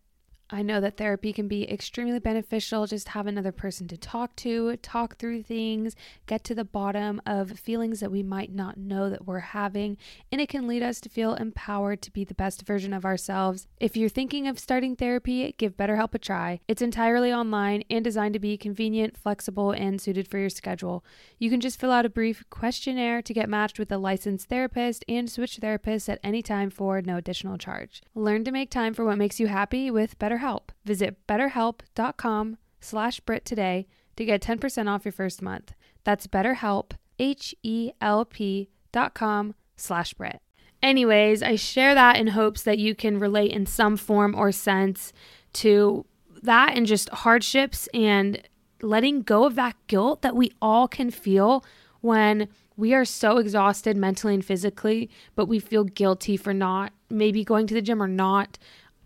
I 0.50 0.62
know 0.62 0.80
that 0.80 0.96
therapy 0.96 1.34
can 1.34 1.46
be 1.46 1.70
extremely 1.70 2.18
beneficial. 2.18 2.86
Just 2.86 3.08
have 3.08 3.26
another 3.26 3.52
person 3.52 3.86
to 3.88 3.98
talk 3.98 4.34
to, 4.36 4.76
talk 4.78 5.18
through 5.18 5.42
things, 5.42 5.94
get 6.26 6.42
to 6.44 6.54
the 6.54 6.64
bottom 6.64 7.20
of 7.26 7.58
feelings 7.58 8.00
that 8.00 8.10
we 8.10 8.22
might 8.22 8.54
not 8.54 8.78
know 8.78 9.10
that 9.10 9.26
we're 9.26 9.40
having, 9.40 9.98
and 10.32 10.40
it 10.40 10.48
can 10.48 10.66
lead 10.66 10.82
us 10.82 11.02
to 11.02 11.10
feel 11.10 11.34
empowered 11.34 12.00
to 12.00 12.10
be 12.10 12.24
the 12.24 12.34
best 12.34 12.64
version 12.64 12.94
of 12.94 13.04
ourselves. 13.04 13.68
If 13.78 13.94
you're 13.94 14.08
thinking 14.08 14.48
of 14.48 14.58
starting 14.58 14.96
therapy, 14.96 15.54
give 15.58 15.76
BetterHelp 15.76 16.14
a 16.14 16.18
try. 16.18 16.60
It's 16.66 16.80
entirely 16.80 17.30
online 17.30 17.84
and 17.90 18.02
designed 18.02 18.32
to 18.32 18.40
be 18.40 18.56
convenient, 18.56 19.18
flexible, 19.18 19.72
and 19.72 20.00
suited 20.00 20.28
for 20.28 20.38
your 20.38 20.48
schedule. 20.48 21.04
You 21.38 21.50
can 21.50 21.60
just 21.60 21.78
fill 21.78 21.92
out 21.92 22.06
a 22.06 22.10
brief 22.10 22.42
questionnaire 22.48 23.20
to 23.20 23.34
get 23.34 23.50
matched 23.50 23.78
with 23.78 23.92
a 23.92 23.98
licensed 23.98 24.48
therapist 24.48 25.04
and 25.08 25.30
switch 25.30 25.58
therapists 25.60 26.08
at 26.08 26.20
any 26.24 26.40
time 26.40 26.70
for 26.70 27.02
no 27.02 27.18
additional 27.18 27.58
charge. 27.58 28.00
Learn 28.14 28.44
to 28.44 28.50
make 28.50 28.70
time 28.70 28.94
for 28.94 29.04
what 29.04 29.18
makes 29.18 29.38
you 29.38 29.48
happy 29.48 29.90
with 29.90 30.18
BetterHelp. 30.18 30.37
BetterHelp. 30.38 30.70
Visit 30.84 31.26
betterhelp.com 31.26 32.56
slash 32.80 33.20
Britt 33.20 33.44
today 33.44 33.86
to 34.16 34.24
get 34.24 34.42
10% 34.42 34.88
off 34.88 35.04
your 35.04 35.12
first 35.12 35.42
month. 35.42 35.74
That's 36.04 36.26
betterhelp, 36.26 36.92
H-E-L-P 37.18 38.68
dot 38.92 39.14
com 39.14 39.54
slash 39.76 40.14
Britt. 40.14 40.40
Anyways, 40.82 41.42
I 41.42 41.56
share 41.56 41.94
that 41.94 42.16
in 42.16 42.28
hopes 42.28 42.62
that 42.62 42.78
you 42.78 42.94
can 42.94 43.18
relate 43.18 43.50
in 43.50 43.66
some 43.66 43.96
form 43.96 44.34
or 44.34 44.52
sense 44.52 45.12
to 45.54 46.06
that 46.42 46.76
and 46.76 46.86
just 46.86 47.08
hardships 47.10 47.88
and 47.92 48.40
letting 48.80 49.22
go 49.22 49.44
of 49.44 49.56
that 49.56 49.74
guilt 49.88 50.22
that 50.22 50.36
we 50.36 50.52
all 50.62 50.86
can 50.86 51.10
feel 51.10 51.64
when 52.00 52.48
we 52.76 52.94
are 52.94 53.04
so 53.04 53.38
exhausted 53.38 53.96
mentally 53.96 54.34
and 54.34 54.44
physically, 54.44 55.10
but 55.34 55.46
we 55.46 55.58
feel 55.58 55.82
guilty 55.82 56.36
for 56.36 56.54
not 56.54 56.92
maybe 57.10 57.42
going 57.42 57.66
to 57.66 57.74
the 57.74 57.82
gym 57.82 58.00
or 58.00 58.06
not, 58.06 58.56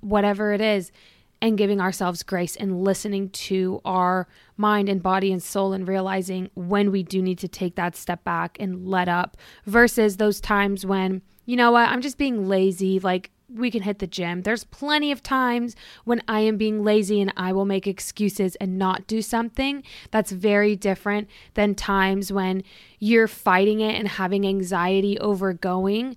whatever 0.00 0.52
it 0.52 0.60
is 0.60 0.92
and 1.42 1.58
giving 1.58 1.80
ourselves 1.80 2.22
grace 2.22 2.54
and 2.54 2.84
listening 2.84 3.28
to 3.30 3.80
our 3.84 4.28
mind 4.56 4.88
and 4.88 5.02
body 5.02 5.32
and 5.32 5.42
soul 5.42 5.72
and 5.72 5.88
realizing 5.88 6.48
when 6.54 6.92
we 6.92 7.02
do 7.02 7.20
need 7.20 7.38
to 7.40 7.48
take 7.48 7.74
that 7.74 7.96
step 7.96 8.22
back 8.22 8.56
and 8.60 8.86
let 8.86 9.08
up 9.08 9.36
versus 9.66 10.16
those 10.16 10.40
times 10.40 10.86
when, 10.86 11.20
you 11.44 11.56
know 11.56 11.72
what, 11.72 11.88
I'm 11.88 12.00
just 12.00 12.16
being 12.16 12.48
lazy. 12.48 13.00
Like, 13.00 13.32
we 13.52 13.72
can 13.72 13.82
hit 13.82 13.98
the 13.98 14.06
gym. 14.06 14.42
There's 14.42 14.62
plenty 14.64 15.10
of 15.10 15.20
times 15.20 15.74
when 16.04 16.22
I 16.28 16.40
am 16.40 16.56
being 16.56 16.84
lazy 16.84 17.20
and 17.20 17.32
I 17.36 17.52
will 17.52 17.66
make 17.66 17.88
excuses 17.88 18.54
and 18.56 18.78
not 18.78 19.08
do 19.08 19.20
something. 19.20 19.82
That's 20.12 20.30
very 20.30 20.76
different 20.76 21.28
than 21.54 21.74
times 21.74 22.32
when 22.32 22.62
you're 23.00 23.28
fighting 23.28 23.80
it 23.80 23.96
and 23.96 24.06
having 24.06 24.46
anxiety 24.46 25.18
over 25.18 25.52
going 25.52 26.16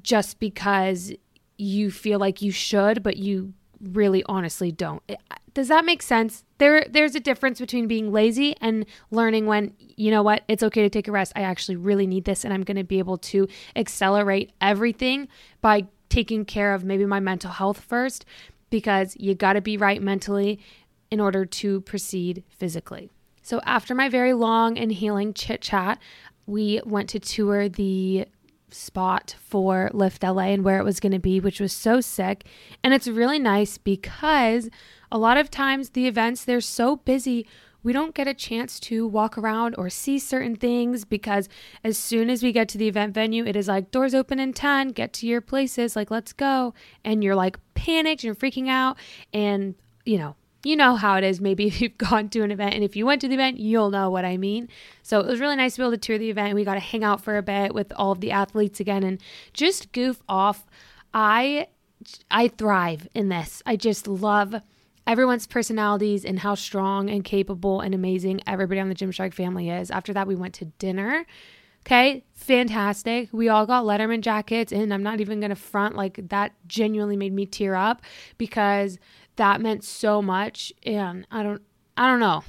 just 0.00 0.38
because 0.38 1.12
you 1.58 1.90
feel 1.90 2.20
like 2.20 2.40
you 2.40 2.52
should, 2.52 3.02
but 3.02 3.16
you 3.16 3.52
really 3.80 4.22
honestly 4.26 4.70
don't. 4.72 5.02
Does 5.54 5.68
that 5.68 5.84
make 5.84 6.02
sense? 6.02 6.44
There 6.58 6.84
there's 6.88 7.14
a 7.14 7.20
difference 7.20 7.58
between 7.58 7.88
being 7.88 8.12
lazy 8.12 8.54
and 8.60 8.86
learning 9.10 9.46
when 9.46 9.74
you 9.78 10.10
know 10.10 10.22
what, 10.22 10.42
it's 10.48 10.62
okay 10.62 10.82
to 10.82 10.90
take 10.90 11.08
a 11.08 11.12
rest. 11.12 11.32
I 11.34 11.42
actually 11.42 11.76
really 11.76 12.06
need 12.06 12.24
this 12.24 12.44
and 12.44 12.54
I'm 12.54 12.62
going 12.62 12.76
to 12.76 12.84
be 12.84 12.98
able 12.98 13.18
to 13.18 13.48
accelerate 13.74 14.52
everything 14.60 15.28
by 15.60 15.86
taking 16.08 16.44
care 16.44 16.74
of 16.74 16.84
maybe 16.84 17.06
my 17.06 17.20
mental 17.20 17.50
health 17.50 17.80
first 17.80 18.24
because 18.68 19.16
you 19.18 19.34
got 19.34 19.54
to 19.54 19.60
be 19.60 19.76
right 19.76 20.02
mentally 20.02 20.60
in 21.10 21.20
order 21.20 21.44
to 21.44 21.80
proceed 21.82 22.44
physically. 22.48 23.10
So 23.42 23.60
after 23.64 23.94
my 23.94 24.08
very 24.08 24.32
long 24.32 24.78
and 24.78 24.92
healing 24.92 25.34
chit 25.34 25.60
chat, 25.60 25.98
we 26.46 26.80
went 26.84 27.08
to 27.10 27.20
tour 27.20 27.68
the 27.68 28.26
spot 28.74 29.34
for 29.40 29.90
Lift 29.92 30.22
LA 30.22 30.44
and 30.44 30.64
where 30.64 30.78
it 30.78 30.84
was 30.84 31.00
going 31.00 31.12
to 31.12 31.18
be, 31.18 31.40
which 31.40 31.60
was 31.60 31.72
so 31.72 32.00
sick. 32.00 32.44
And 32.82 32.94
it's 32.94 33.08
really 33.08 33.38
nice 33.38 33.78
because 33.78 34.68
a 35.12 35.18
lot 35.18 35.36
of 35.36 35.50
times 35.50 35.90
the 35.90 36.06
events 36.06 36.44
they're 36.44 36.60
so 36.60 36.96
busy 36.96 37.46
we 37.82 37.92
don't 37.92 38.14
get 38.14 38.28
a 38.28 38.34
chance 38.34 38.78
to 38.78 39.06
walk 39.06 39.38
around 39.38 39.74
or 39.78 39.88
see 39.88 40.18
certain 40.18 40.54
things 40.54 41.04
because 41.04 41.48
as 41.82 41.96
soon 41.96 42.28
as 42.28 42.42
we 42.42 42.52
get 42.52 42.68
to 42.70 42.78
the 42.78 42.88
event 42.88 43.14
venue, 43.14 43.44
it 43.44 43.56
is 43.56 43.68
like 43.68 43.90
doors 43.90 44.14
open 44.14 44.38
in 44.38 44.52
10, 44.52 44.88
get 44.88 45.12
to 45.14 45.26
your 45.26 45.40
places, 45.40 45.96
like 45.96 46.10
let's 46.10 46.32
go. 46.32 46.74
And 47.04 47.24
you're 47.24 47.34
like 47.34 47.58
panicked 47.74 48.24
and 48.24 48.38
freaking 48.38 48.68
out. 48.68 48.98
And, 49.32 49.74
you 50.04 50.18
know, 50.18 50.36
you 50.62 50.76
know 50.76 50.96
how 50.96 51.16
it 51.16 51.24
is 51.24 51.40
maybe 51.40 51.66
if 51.68 51.80
you've 51.80 51.98
gone 51.98 52.28
to 52.30 52.42
an 52.42 52.50
event 52.50 52.74
and 52.74 52.84
if 52.84 52.96
you 52.96 53.06
went 53.06 53.20
to 53.20 53.28
the 53.28 53.34
event 53.34 53.58
you'll 53.58 53.90
know 53.90 54.10
what 54.10 54.24
i 54.24 54.36
mean. 54.36 54.68
So 55.02 55.20
it 55.20 55.26
was 55.26 55.40
really 55.40 55.56
nice 55.56 55.74
to 55.74 55.80
be 55.80 55.82
able 55.84 55.92
to 55.92 55.98
tour 55.98 56.18
the 56.18 56.30
event. 56.30 56.54
We 56.54 56.64
got 56.64 56.74
to 56.74 56.80
hang 56.80 57.02
out 57.02 57.22
for 57.22 57.36
a 57.36 57.42
bit 57.42 57.74
with 57.74 57.92
all 57.96 58.12
of 58.12 58.20
the 58.20 58.30
athletes 58.30 58.80
again 58.80 59.02
and 59.02 59.20
just 59.52 59.92
goof 59.92 60.22
off. 60.28 60.66
I 61.12 61.68
i 62.30 62.48
thrive 62.48 63.08
in 63.14 63.28
this. 63.28 63.62
I 63.66 63.76
just 63.76 64.06
love 64.06 64.54
everyone's 65.06 65.46
personalities 65.46 66.24
and 66.24 66.38
how 66.38 66.54
strong 66.54 67.10
and 67.10 67.24
capable 67.24 67.80
and 67.80 67.94
amazing 67.94 68.40
everybody 68.46 68.80
on 68.80 68.88
the 68.88 68.94
gymshark 68.94 69.34
family 69.34 69.68
is. 69.68 69.90
After 69.90 70.12
that 70.12 70.26
we 70.26 70.36
went 70.36 70.54
to 70.54 70.66
dinner. 70.66 71.26
Okay, 71.86 72.24
fantastic. 72.34 73.30
We 73.32 73.48
all 73.48 73.64
got 73.64 73.84
Letterman 73.84 74.20
jackets, 74.20 74.70
and 74.70 74.92
I'm 74.92 75.02
not 75.02 75.20
even 75.20 75.40
gonna 75.40 75.56
front 75.56 75.96
like 75.96 76.28
that. 76.28 76.52
Genuinely 76.66 77.16
made 77.16 77.32
me 77.32 77.46
tear 77.46 77.74
up 77.74 78.02
because 78.36 78.98
that 79.40 79.58
meant 79.58 79.82
so 79.82 80.20
much 80.20 80.70
and 80.84 81.26
I 81.30 81.42
don't 81.42 81.62
I 81.96 82.06
don't 82.06 82.20
know. 82.20 82.44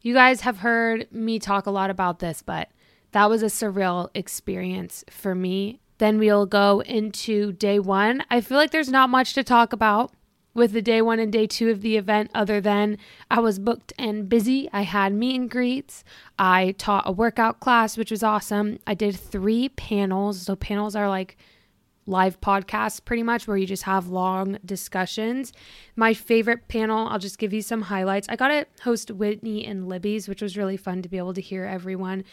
You 0.00 0.14
guys 0.14 0.40
have 0.40 0.58
heard 0.58 1.12
me 1.12 1.38
talk 1.38 1.66
a 1.66 1.70
lot 1.70 1.90
about 1.90 2.20
this, 2.20 2.40
but 2.40 2.70
that 3.12 3.28
was 3.28 3.42
a 3.42 3.46
surreal 3.46 4.08
experience 4.14 5.04
for 5.10 5.34
me. 5.34 5.80
Then 5.98 6.18
we'll 6.18 6.46
go 6.46 6.80
into 6.80 7.52
day 7.52 7.78
1. 7.78 8.24
I 8.30 8.40
feel 8.40 8.56
like 8.56 8.70
there's 8.70 8.88
not 8.88 9.10
much 9.10 9.34
to 9.34 9.44
talk 9.44 9.74
about 9.74 10.12
with 10.54 10.72
the 10.72 10.80
day 10.80 11.02
1 11.02 11.18
and 11.18 11.30
day 11.30 11.46
2 11.46 11.68
of 11.68 11.82
the 11.82 11.98
event 11.98 12.30
other 12.34 12.62
than 12.62 12.96
I 13.30 13.40
was 13.40 13.58
booked 13.58 13.92
and 13.98 14.26
busy. 14.26 14.70
I 14.72 14.82
had 14.82 15.12
meet 15.12 15.38
and 15.38 15.50
greets. 15.50 16.02
I 16.38 16.74
taught 16.78 17.06
a 17.06 17.12
workout 17.12 17.60
class 17.60 17.98
which 17.98 18.10
was 18.10 18.22
awesome. 18.22 18.78
I 18.86 18.94
did 18.94 19.16
3 19.16 19.68
panels. 19.68 20.40
So 20.40 20.56
panels 20.56 20.96
are 20.96 21.10
like 21.10 21.36
live 22.06 22.40
podcasts 22.40 23.04
pretty 23.04 23.22
much 23.22 23.46
where 23.46 23.56
you 23.56 23.66
just 23.66 23.84
have 23.84 24.08
long 24.08 24.58
discussions. 24.64 25.52
My 25.96 26.14
favorite 26.14 26.68
panel, 26.68 27.08
I'll 27.08 27.18
just 27.18 27.38
give 27.38 27.52
you 27.52 27.62
some 27.62 27.82
highlights. 27.82 28.28
I 28.28 28.36
got 28.36 28.48
to 28.48 28.66
host 28.82 29.10
Whitney 29.10 29.64
and 29.64 29.88
Libby's, 29.88 30.28
which 30.28 30.42
was 30.42 30.56
really 30.56 30.76
fun 30.76 31.02
to 31.02 31.08
be 31.08 31.18
able 31.18 31.34
to 31.34 31.40
hear 31.40 31.64
everyone 31.64 32.24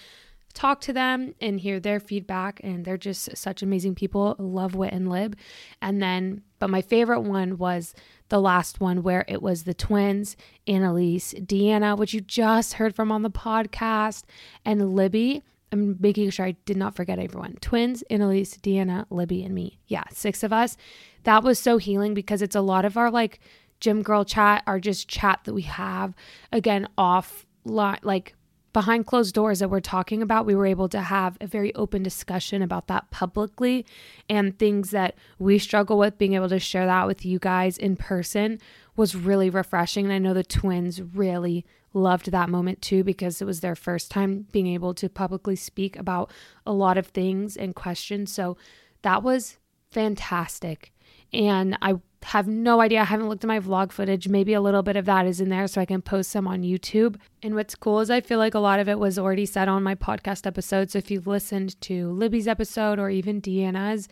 talk 0.54 0.82
to 0.82 0.94
them 0.94 1.34
and 1.40 1.60
hear 1.60 1.80
their 1.80 2.00
feedback 2.00 2.60
and 2.64 2.84
they're 2.84 2.98
just 2.98 3.36
such 3.38 3.62
amazing 3.62 3.96
people 3.96 4.36
love 4.40 4.76
wit 4.76 4.92
and 4.92 5.10
lib 5.10 5.38
and 5.82 6.02
then 6.02 6.42
but 6.58 6.70
my 6.70 6.82
favorite 6.82 7.22
one 7.22 7.58
was 7.58 7.94
the 8.30 8.42
last 8.42 8.80
one 8.80 9.04
where 9.04 9.24
it 9.28 9.42
was 9.42 9.64
the 9.64 9.74
twins 9.74 10.36
annalise 10.68 11.34
deanna 11.36 11.98
which 11.98 12.14
you 12.14 12.22
just 12.22 12.74
heard 12.74 12.96
from 12.96 13.12
on 13.12 13.22
the 13.22 13.30
podcast 13.30 14.24
and 14.66 14.96
libby 14.96 15.44
I'm 15.72 15.98
making 16.00 16.30
sure 16.32 16.46
I 16.46 16.56
did 16.66 16.78
not 16.78 16.96
forget 16.96 17.20
everyone. 17.20 17.58
Twins, 17.62 18.02
Annalise, 18.10 18.58
Deanna, 18.58 19.06
Libby, 19.10 19.44
and 19.44 19.54
me. 19.54 19.80
Yeah, 19.88 20.04
six 20.12 20.44
of 20.44 20.52
us. 20.52 20.78
That 21.24 21.44
was 21.44 21.60
so 21.60 21.78
healing 21.78 22.14
because 22.14 22.42
it's 22.42 22.56
a 22.56 22.62
lot 22.62 22.86
of 22.86 22.98
our 22.98 23.12
like 23.12 23.40
gym 23.80 24.02
girl 24.02 24.26
chat, 24.26 24.64
our 24.68 24.80
just 24.80 25.08
chat 25.08 25.42
that 25.44 25.54
we 25.54 25.62
have 25.64 26.16
again 26.52 26.88
off 26.98 27.46
like 27.66 28.36
behind 28.72 29.06
closed 29.06 29.34
doors 29.34 29.60
that 29.60 29.70
we're 29.70 29.80
talking 29.80 30.22
about. 30.22 30.46
We 30.46 30.56
were 30.56 30.66
able 30.66 30.90
to 30.90 31.02
have 31.02 31.38
a 31.42 31.48
very 31.48 31.74
open 31.76 32.04
discussion 32.04 32.62
about 32.62 32.88
that 32.88 33.10
publicly 33.12 33.86
and 34.30 34.58
things 34.58 34.92
that 34.92 35.16
we 35.38 35.60
struggle 35.60 35.98
with. 35.98 36.18
Being 36.18 36.34
able 36.34 36.50
to 36.50 36.60
share 36.60 36.86
that 36.86 37.08
with 37.08 37.26
you 37.26 37.40
guys 37.40 37.78
in 37.78 37.96
person 37.96 38.60
was 39.00 39.16
really 39.16 39.50
refreshing. 39.50 40.06
And 40.06 40.14
I 40.14 40.18
know 40.18 40.34
the 40.34 40.44
twins 40.44 41.02
really 41.02 41.66
loved 41.94 42.32
that 42.32 42.50
moment 42.50 42.82
too 42.82 43.02
because 43.04 43.42
it 43.42 43.46
was 43.46 43.62
their 43.62 43.76
first 43.76 44.12
time 44.12 44.46
being 44.52 44.68
able 44.68 44.94
to 44.94 45.08
publicly 45.10 45.56
speak 45.56 45.96
about 45.96 46.30
a 46.66 46.74
lot 46.74 46.98
of 46.98 47.08
things 47.08 47.56
and 47.56 47.74
questions. 47.74 48.32
So 48.32 48.58
that 49.02 49.24
was 49.24 49.58
fantastic. 49.90 50.92
And 51.32 51.78
I 51.82 51.96
have 52.24 52.50
no 52.50 52.82
idea. 52.82 53.00
I 53.00 53.06
haven't 53.06 53.30
looked 53.30 53.46
at 53.46 53.48
my 53.48 53.62
vlog 53.62 53.94
footage. 53.94 54.28
Maybe 54.28 54.54
a 54.54 54.60
little 54.60 54.84
bit 54.84 54.98
of 54.98 55.06
that 55.06 55.26
is 55.26 55.40
in 55.40 55.48
there 55.48 55.68
so 55.68 55.80
I 55.80 55.86
can 55.86 56.02
post 56.02 56.30
some 56.30 56.46
on 56.46 56.64
YouTube. 56.64 57.16
And 57.42 57.56
what's 57.56 57.76
cool 57.76 58.02
is 58.02 58.10
I 58.10 58.20
feel 58.20 58.38
like 58.38 58.54
a 58.54 58.60
lot 58.60 58.82
of 58.82 58.90
it 58.90 59.00
was 59.00 59.18
already 59.18 59.46
said 59.46 59.70
on 59.70 59.82
my 59.82 59.96
podcast 59.96 60.46
episode. 60.46 60.92
So 60.92 60.98
if 60.98 61.10
you've 61.10 61.28
listened 61.28 61.80
to 61.82 62.12
Libby's 62.12 62.50
episode 62.50 63.00
or 63.00 63.10
even 63.10 63.42
Deanna's, 63.42 64.10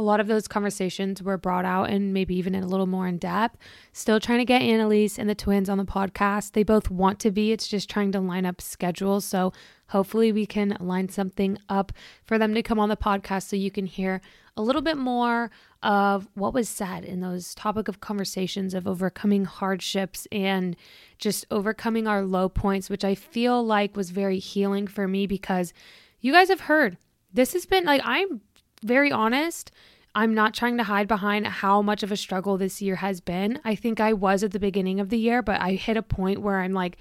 a 0.00 0.02
lot 0.02 0.18
of 0.18 0.28
those 0.28 0.48
conversations 0.48 1.22
were 1.22 1.36
brought 1.36 1.66
out 1.66 1.90
and 1.90 2.14
maybe 2.14 2.34
even 2.34 2.54
in 2.54 2.62
a 2.62 2.66
little 2.66 2.86
more 2.86 3.06
in 3.06 3.18
depth. 3.18 3.58
Still 3.92 4.18
trying 4.18 4.38
to 4.38 4.46
get 4.46 4.62
Annalise 4.62 5.18
and 5.18 5.28
the 5.28 5.34
twins 5.34 5.68
on 5.68 5.76
the 5.76 5.84
podcast. 5.84 6.52
They 6.52 6.62
both 6.62 6.90
want 6.90 7.20
to 7.20 7.30
be, 7.30 7.52
it's 7.52 7.68
just 7.68 7.90
trying 7.90 8.10
to 8.12 8.20
line 8.20 8.46
up 8.46 8.62
schedules. 8.62 9.26
So 9.26 9.52
hopefully 9.88 10.32
we 10.32 10.46
can 10.46 10.74
line 10.80 11.10
something 11.10 11.58
up 11.68 11.92
for 12.24 12.38
them 12.38 12.54
to 12.54 12.62
come 12.62 12.80
on 12.80 12.88
the 12.88 12.96
podcast 12.96 13.42
so 13.42 13.56
you 13.56 13.70
can 13.70 13.84
hear 13.84 14.22
a 14.56 14.62
little 14.62 14.80
bit 14.80 14.96
more 14.96 15.50
of 15.82 16.28
what 16.32 16.54
was 16.54 16.66
said 16.66 17.04
in 17.04 17.20
those 17.20 17.54
topic 17.54 17.86
of 17.86 18.00
conversations 18.00 18.72
of 18.72 18.88
overcoming 18.88 19.44
hardships 19.44 20.26
and 20.32 20.76
just 21.18 21.44
overcoming 21.50 22.06
our 22.06 22.24
low 22.24 22.48
points, 22.48 22.88
which 22.88 23.04
I 23.04 23.14
feel 23.14 23.62
like 23.62 23.98
was 23.98 24.08
very 24.08 24.38
healing 24.38 24.86
for 24.86 25.06
me 25.06 25.26
because 25.26 25.74
you 26.22 26.32
guys 26.32 26.48
have 26.48 26.60
heard 26.60 26.96
this 27.32 27.52
has 27.52 27.66
been 27.66 27.84
like 27.84 28.00
I'm 28.04 28.40
very 28.82 29.12
honest. 29.12 29.70
I'm 30.14 30.34
not 30.34 30.54
trying 30.54 30.76
to 30.78 30.84
hide 30.84 31.06
behind 31.06 31.46
how 31.46 31.82
much 31.82 32.02
of 32.02 32.10
a 32.10 32.16
struggle 32.16 32.56
this 32.56 32.82
year 32.82 32.96
has 32.96 33.20
been. 33.20 33.60
I 33.64 33.74
think 33.74 34.00
I 34.00 34.12
was 34.12 34.42
at 34.42 34.50
the 34.50 34.58
beginning 34.58 34.98
of 34.98 35.08
the 35.08 35.18
year, 35.18 35.40
but 35.42 35.60
I 35.60 35.72
hit 35.72 35.96
a 35.96 36.02
point 36.02 36.42
where 36.42 36.60
I'm 36.60 36.72
like, 36.72 36.96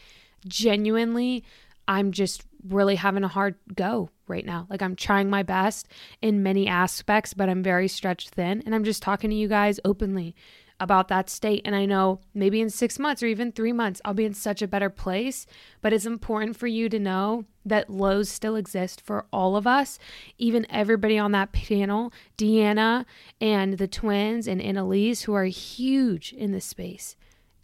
genuinely, 0.47 1.43
I'm 1.87 2.11
just 2.11 2.43
really 2.67 2.95
having 2.95 3.23
a 3.23 3.27
hard 3.27 3.55
go 3.73 4.11
right 4.27 4.45
now. 4.45 4.67
Like, 4.69 4.83
I'm 4.83 4.95
trying 4.95 5.29
my 5.29 5.41
best 5.41 5.87
in 6.21 6.43
many 6.43 6.67
aspects, 6.67 7.33
but 7.33 7.49
I'm 7.49 7.63
very 7.63 7.87
stretched 7.87 8.29
thin. 8.29 8.61
And 8.65 8.75
I'm 8.75 8.83
just 8.83 9.01
talking 9.01 9.31
to 9.31 9.35
you 9.35 9.47
guys 9.47 9.79
openly 9.83 10.35
about 10.79 11.07
that 11.09 11.29
state. 11.29 11.61
And 11.65 11.75
I 11.75 11.85
know 11.85 12.21
maybe 12.33 12.61
in 12.61 12.69
six 12.69 12.97
months 12.97 13.21
or 13.21 13.27
even 13.27 13.51
three 13.51 13.73
months, 13.73 14.01
I'll 14.05 14.13
be 14.13 14.25
in 14.25 14.33
such 14.33 14.61
a 14.61 14.67
better 14.67 14.89
place. 14.89 15.45
But 15.81 15.93
it's 15.93 16.05
important 16.05 16.55
for 16.55 16.67
you 16.67 16.89
to 16.89 16.99
know 16.99 17.45
that 17.65 17.89
lows 17.89 18.29
still 18.29 18.55
exist 18.55 19.01
for 19.01 19.25
all 19.31 19.55
of 19.55 19.67
us, 19.67 19.99
even 20.37 20.65
everybody 20.69 21.17
on 21.17 21.31
that 21.33 21.51
panel, 21.51 22.11
Deanna 22.37 23.05
and 23.39 23.77
the 23.77 23.87
twins 23.87 24.47
and 24.47 24.61
Annalise, 24.61 25.23
who 25.23 25.33
are 25.33 25.45
huge 25.45 26.33
in 26.33 26.51
this 26.51 26.65
space. 26.65 27.15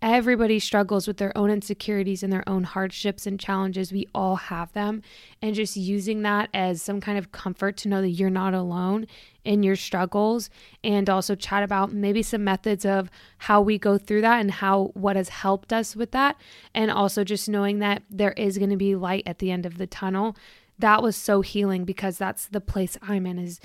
Everybody 0.07 0.59
struggles 0.59 1.07
with 1.07 1.17
their 1.17 1.35
own 1.35 1.49
insecurities 1.49 2.21
and 2.21 2.31
their 2.31 2.47
own 2.47 2.63
hardships 2.63 3.25
and 3.25 3.39
challenges. 3.39 3.91
We 3.91 4.07
all 4.13 4.35
have 4.35 4.71
them. 4.73 5.01
And 5.41 5.55
just 5.55 5.75
using 5.75 6.21
that 6.21 6.47
as 6.53 6.79
some 6.79 7.01
kind 7.01 7.17
of 7.17 7.31
comfort 7.31 7.75
to 7.77 7.89
know 7.89 8.03
that 8.03 8.09
you're 8.09 8.29
not 8.29 8.53
alone 8.53 9.07
in 9.43 9.63
your 9.63 9.75
struggles 9.75 10.51
and 10.83 11.09
also 11.09 11.33
chat 11.33 11.63
about 11.63 11.91
maybe 11.91 12.21
some 12.21 12.43
methods 12.43 12.85
of 12.85 13.09
how 13.39 13.61
we 13.61 13.79
go 13.79 13.97
through 13.97 14.21
that 14.21 14.39
and 14.41 14.51
how 14.51 14.91
what 14.93 15.15
has 15.15 15.29
helped 15.29 15.73
us 15.73 15.95
with 15.95 16.11
that. 16.11 16.39
And 16.75 16.91
also 16.91 17.23
just 17.23 17.49
knowing 17.49 17.79
that 17.79 18.03
there 18.07 18.33
is 18.33 18.59
going 18.59 18.69
to 18.69 18.77
be 18.77 18.95
light 18.95 19.23
at 19.25 19.39
the 19.39 19.49
end 19.49 19.65
of 19.65 19.79
the 19.79 19.87
tunnel. 19.87 20.37
That 20.77 21.01
was 21.01 21.15
so 21.15 21.41
healing 21.41 21.83
because 21.83 22.19
that's 22.19 22.47
the 22.49 22.61
place 22.61 22.95
I'm 23.01 23.25
in 23.25 23.39
is 23.39 23.59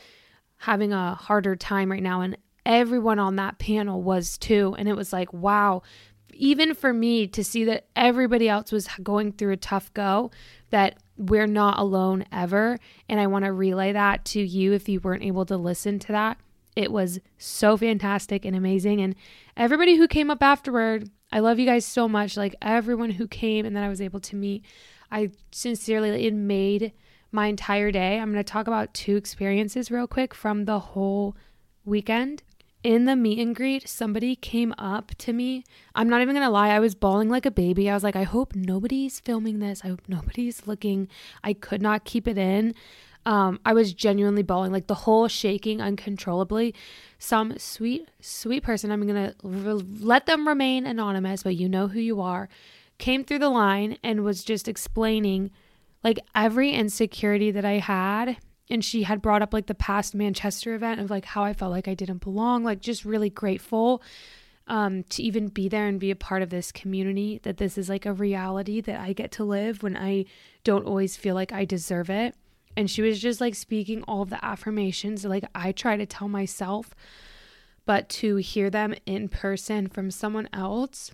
having 0.56 0.94
a 0.94 1.16
harder 1.16 1.54
time 1.54 1.90
right 1.90 2.02
now. 2.02 2.22
And 2.22 2.38
everyone 2.64 3.18
on 3.18 3.36
that 3.36 3.58
panel 3.58 4.02
was 4.02 4.38
too. 4.38 4.74
And 4.78 4.88
it 4.88 4.96
was 4.96 5.12
like, 5.12 5.32
wow, 5.32 5.82
even 6.34 6.74
for 6.74 6.92
me 6.92 7.26
to 7.28 7.44
see 7.44 7.64
that 7.64 7.86
everybody 7.94 8.48
else 8.48 8.72
was 8.72 8.88
going 9.02 9.32
through 9.32 9.52
a 9.52 9.56
tough 9.56 9.92
go, 9.94 10.30
that 10.70 10.96
we're 11.16 11.46
not 11.46 11.78
alone 11.78 12.24
ever. 12.32 12.78
And 13.08 13.20
I 13.20 13.26
want 13.26 13.44
to 13.44 13.52
relay 13.52 13.92
that 13.92 14.24
to 14.26 14.40
you 14.40 14.72
if 14.72 14.88
you 14.88 15.00
weren't 15.00 15.22
able 15.22 15.44
to 15.46 15.56
listen 15.56 15.98
to 16.00 16.12
that. 16.12 16.38
It 16.76 16.92
was 16.92 17.18
so 17.36 17.76
fantastic 17.76 18.44
and 18.44 18.56
amazing. 18.56 19.00
And 19.00 19.14
everybody 19.56 19.96
who 19.96 20.08
came 20.08 20.30
up 20.30 20.42
afterward, 20.42 21.10
I 21.32 21.40
love 21.40 21.58
you 21.58 21.66
guys 21.66 21.84
so 21.84 22.08
much. 22.08 22.36
Like 22.36 22.54
everyone 22.62 23.10
who 23.10 23.26
came 23.26 23.66
and 23.66 23.76
that 23.76 23.84
I 23.84 23.88
was 23.88 24.00
able 24.00 24.20
to 24.20 24.36
meet, 24.36 24.64
I 25.10 25.30
sincerely, 25.50 26.26
it 26.26 26.34
made 26.34 26.92
my 27.32 27.46
entire 27.46 27.90
day. 27.90 28.18
I'm 28.18 28.32
going 28.32 28.42
to 28.42 28.52
talk 28.52 28.66
about 28.66 28.94
two 28.94 29.16
experiences 29.16 29.90
real 29.90 30.06
quick 30.06 30.34
from 30.34 30.64
the 30.64 30.78
whole 30.78 31.36
weekend. 31.84 32.42
In 32.82 33.04
the 33.04 33.16
meet 33.16 33.38
and 33.38 33.54
greet, 33.54 33.88
somebody 33.88 34.36
came 34.36 34.74
up 34.78 35.12
to 35.18 35.32
me. 35.32 35.64
I'm 35.94 36.08
not 36.08 36.22
even 36.22 36.34
gonna 36.34 36.50
lie, 36.50 36.70
I 36.70 36.80
was 36.80 36.94
bawling 36.94 37.28
like 37.28 37.46
a 37.46 37.50
baby. 37.50 37.90
I 37.90 37.94
was 37.94 38.02
like, 38.02 38.16
I 38.16 38.22
hope 38.22 38.54
nobody's 38.54 39.20
filming 39.20 39.58
this. 39.58 39.82
I 39.84 39.88
hope 39.88 40.02
nobody's 40.08 40.66
looking. 40.66 41.08
I 41.44 41.52
could 41.52 41.82
not 41.82 42.04
keep 42.04 42.26
it 42.26 42.38
in. 42.38 42.74
Um, 43.26 43.60
I 43.66 43.74
was 43.74 43.92
genuinely 43.92 44.42
bawling, 44.42 44.72
like 44.72 44.86
the 44.86 44.94
whole 44.94 45.28
shaking 45.28 45.82
uncontrollably. 45.82 46.74
Some 47.18 47.58
sweet, 47.58 48.08
sweet 48.20 48.62
person, 48.62 48.90
I'm 48.90 49.06
gonna 49.06 49.34
re- 49.42 49.72
let 50.00 50.26
them 50.26 50.48
remain 50.48 50.86
anonymous, 50.86 51.42
but 51.42 51.56
you 51.56 51.68
know 51.68 51.88
who 51.88 52.00
you 52.00 52.20
are, 52.22 52.48
came 52.96 53.24
through 53.24 53.40
the 53.40 53.50
line 53.50 53.98
and 54.02 54.24
was 54.24 54.42
just 54.42 54.68
explaining 54.68 55.50
like 56.02 56.18
every 56.34 56.70
insecurity 56.70 57.50
that 57.50 57.64
I 57.64 57.78
had 57.78 58.38
and 58.70 58.84
she 58.84 59.02
had 59.02 59.20
brought 59.20 59.42
up 59.42 59.52
like 59.52 59.66
the 59.66 59.74
past 59.74 60.14
Manchester 60.14 60.74
event 60.74 61.00
of 61.00 61.10
like 61.10 61.24
how 61.24 61.42
I 61.42 61.52
felt 61.52 61.72
like 61.72 61.88
I 61.88 61.94
didn't 61.94 62.22
belong, 62.22 62.62
like 62.62 62.80
just 62.80 63.04
really 63.04 63.30
grateful 63.30 64.02
um, 64.68 65.02
to 65.04 65.22
even 65.22 65.48
be 65.48 65.68
there 65.68 65.88
and 65.88 65.98
be 65.98 66.12
a 66.12 66.16
part 66.16 66.42
of 66.42 66.50
this 66.50 66.70
community, 66.70 67.40
that 67.42 67.56
this 67.56 67.76
is 67.76 67.88
like 67.88 68.06
a 68.06 68.12
reality 68.12 68.80
that 68.80 69.00
I 69.00 69.12
get 69.12 69.32
to 69.32 69.44
live 69.44 69.82
when 69.82 69.96
I 69.96 70.26
don't 70.62 70.86
always 70.86 71.16
feel 71.16 71.34
like 71.34 71.52
I 71.52 71.64
deserve 71.64 72.08
it. 72.08 72.36
And 72.76 72.88
she 72.88 73.02
was 73.02 73.20
just 73.20 73.40
like 73.40 73.56
speaking 73.56 74.04
all 74.04 74.24
the 74.24 74.42
affirmations 74.44 75.24
like 75.24 75.44
I 75.54 75.72
try 75.72 75.96
to 75.96 76.06
tell 76.06 76.28
myself, 76.28 76.94
but 77.84 78.08
to 78.10 78.36
hear 78.36 78.70
them 78.70 78.94
in 79.06 79.28
person 79.28 79.88
from 79.88 80.12
someone 80.12 80.48
else 80.52 81.10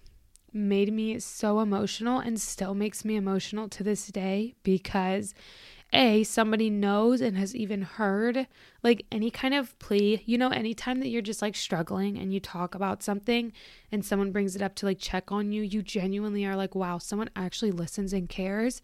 made 0.52 0.92
me 0.92 1.18
so 1.18 1.60
emotional 1.60 2.18
and 2.18 2.40
still 2.40 2.74
makes 2.74 3.04
me 3.04 3.16
emotional 3.16 3.68
to 3.68 3.82
this 3.82 4.06
day 4.08 4.54
because 4.62 5.34
a 5.96 6.22
somebody 6.24 6.68
knows 6.68 7.20
and 7.22 7.36
has 7.38 7.56
even 7.56 7.82
heard 7.82 8.46
like 8.82 9.06
any 9.10 9.30
kind 9.30 9.54
of 9.54 9.76
plea. 9.78 10.22
You 10.26 10.36
know 10.38 10.50
anytime 10.50 11.00
that 11.00 11.08
you're 11.08 11.22
just 11.22 11.42
like 11.42 11.56
struggling 11.56 12.18
and 12.18 12.32
you 12.32 12.38
talk 12.38 12.74
about 12.74 13.02
something 13.02 13.52
and 13.90 14.04
someone 14.04 14.30
brings 14.30 14.54
it 14.54 14.62
up 14.62 14.74
to 14.76 14.86
like 14.86 14.98
check 14.98 15.32
on 15.32 15.52
you 15.52 15.62
you 15.62 15.82
genuinely 15.82 16.44
are 16.44 16.54
like 16.54 16.74
wow 16.74 16.98
someone 16.98 17.30
actually 17.34 17.72
listens 17.72 18.12
and 18.12 18.28
cares. 18.28 18.82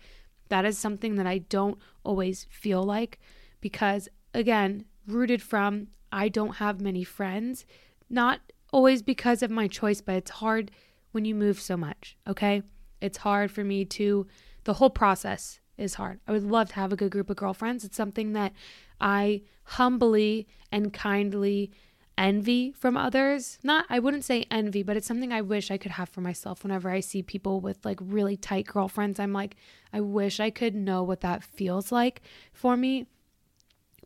That 0.48 0.64
is 0.64 0.76
something 0.76 1.16
that 1.16 1.26
i 1.26 1.38
don't 1.38 1.78
always 2.04 2.46
feel 2.50 2.82
like 2.82 3.18
because 3.60 4.08
again 4.34 4.84
rooted 5.06 5.40
from 5.40 5.86
i 6.10 6.28
don't 6.28 6.56
have 6.56 6.80
many 6.80 7.04
friends 7.04 7.64
not 8.10 8.40
always 8.70 9.00
because 9.02 9.42
of 9.42 9.50
my 9.50 9.66
choice 9.66 10.02
but 10.02 10.16
it's 10.16 10.30
hard 10.30 10.70
when 11.12 11.24
you 11.24 11.34
move 11.34 11.58
so 11.60 11.76
much 11.76 12.16
okay? 12.28 12.62
It's 13.00 13.18
hard 13.18 13.50
for 13.50 13.64
me 13.64 13.84
to 13.86 14.26
the 14.64 14.74
whole 14.74 14.90
process 14.90 15.58
is 15.82 15.94
hard. 15.94 16.20
I 16.26 16.32
would 16.32 16.44
love 16.44 16.68
to 16.70 16.74
have 16.76 16.92
a 16.92 16.96
good 16.96 17.10
group 17.10 17.28
of 17.28 17.36
girlfriends. 17.36 17.84
It's 17.84 17.96
something 17.96 18.32
that 18.32 18.52
I 19.00 19.42
humbly 19.64 20.46
and 20.70 20.92
kindly 20.92 21.70
envy 22.16 22.72
from 22.72 22.96
others. 22.96 23.58
Not, 23.62 23.86
I 23.88 23.98
wouldn't 23.98 24.24
say 24.24 24.46
envy, 24.50 24.82
but 24.82 24.96
it's 24.96 25.06
something 25.06 25.32
I 25.32 25.40
wish 25.40 25.70
I 25.70 25.78
could 25.78 25.92
have 25.92 26.08
for 26.08 26.20
myself. 26.20 26.62
Whenever 26.62 26.90
I 26.90 27.00
see 27.00 27.22
people 27.22 27.60
with 27.60 27.84
like 27.84 27.98
really 28.00 28.36
tight 28.36 28.66
girlfriends, 28.66 29.18
I'm 29.18 29.32
like, 29.32 29.56
I 29.92 30.00
wish 30.00 30.38
I 30.40 30.50
could 30.50 30.74
know 30.74 31.02
what 31.02 31.20
that 31.22 31.42
feels 31.42 31.90
like 31.90 32.22
for 32.52 32.76
me. 32.76 33.06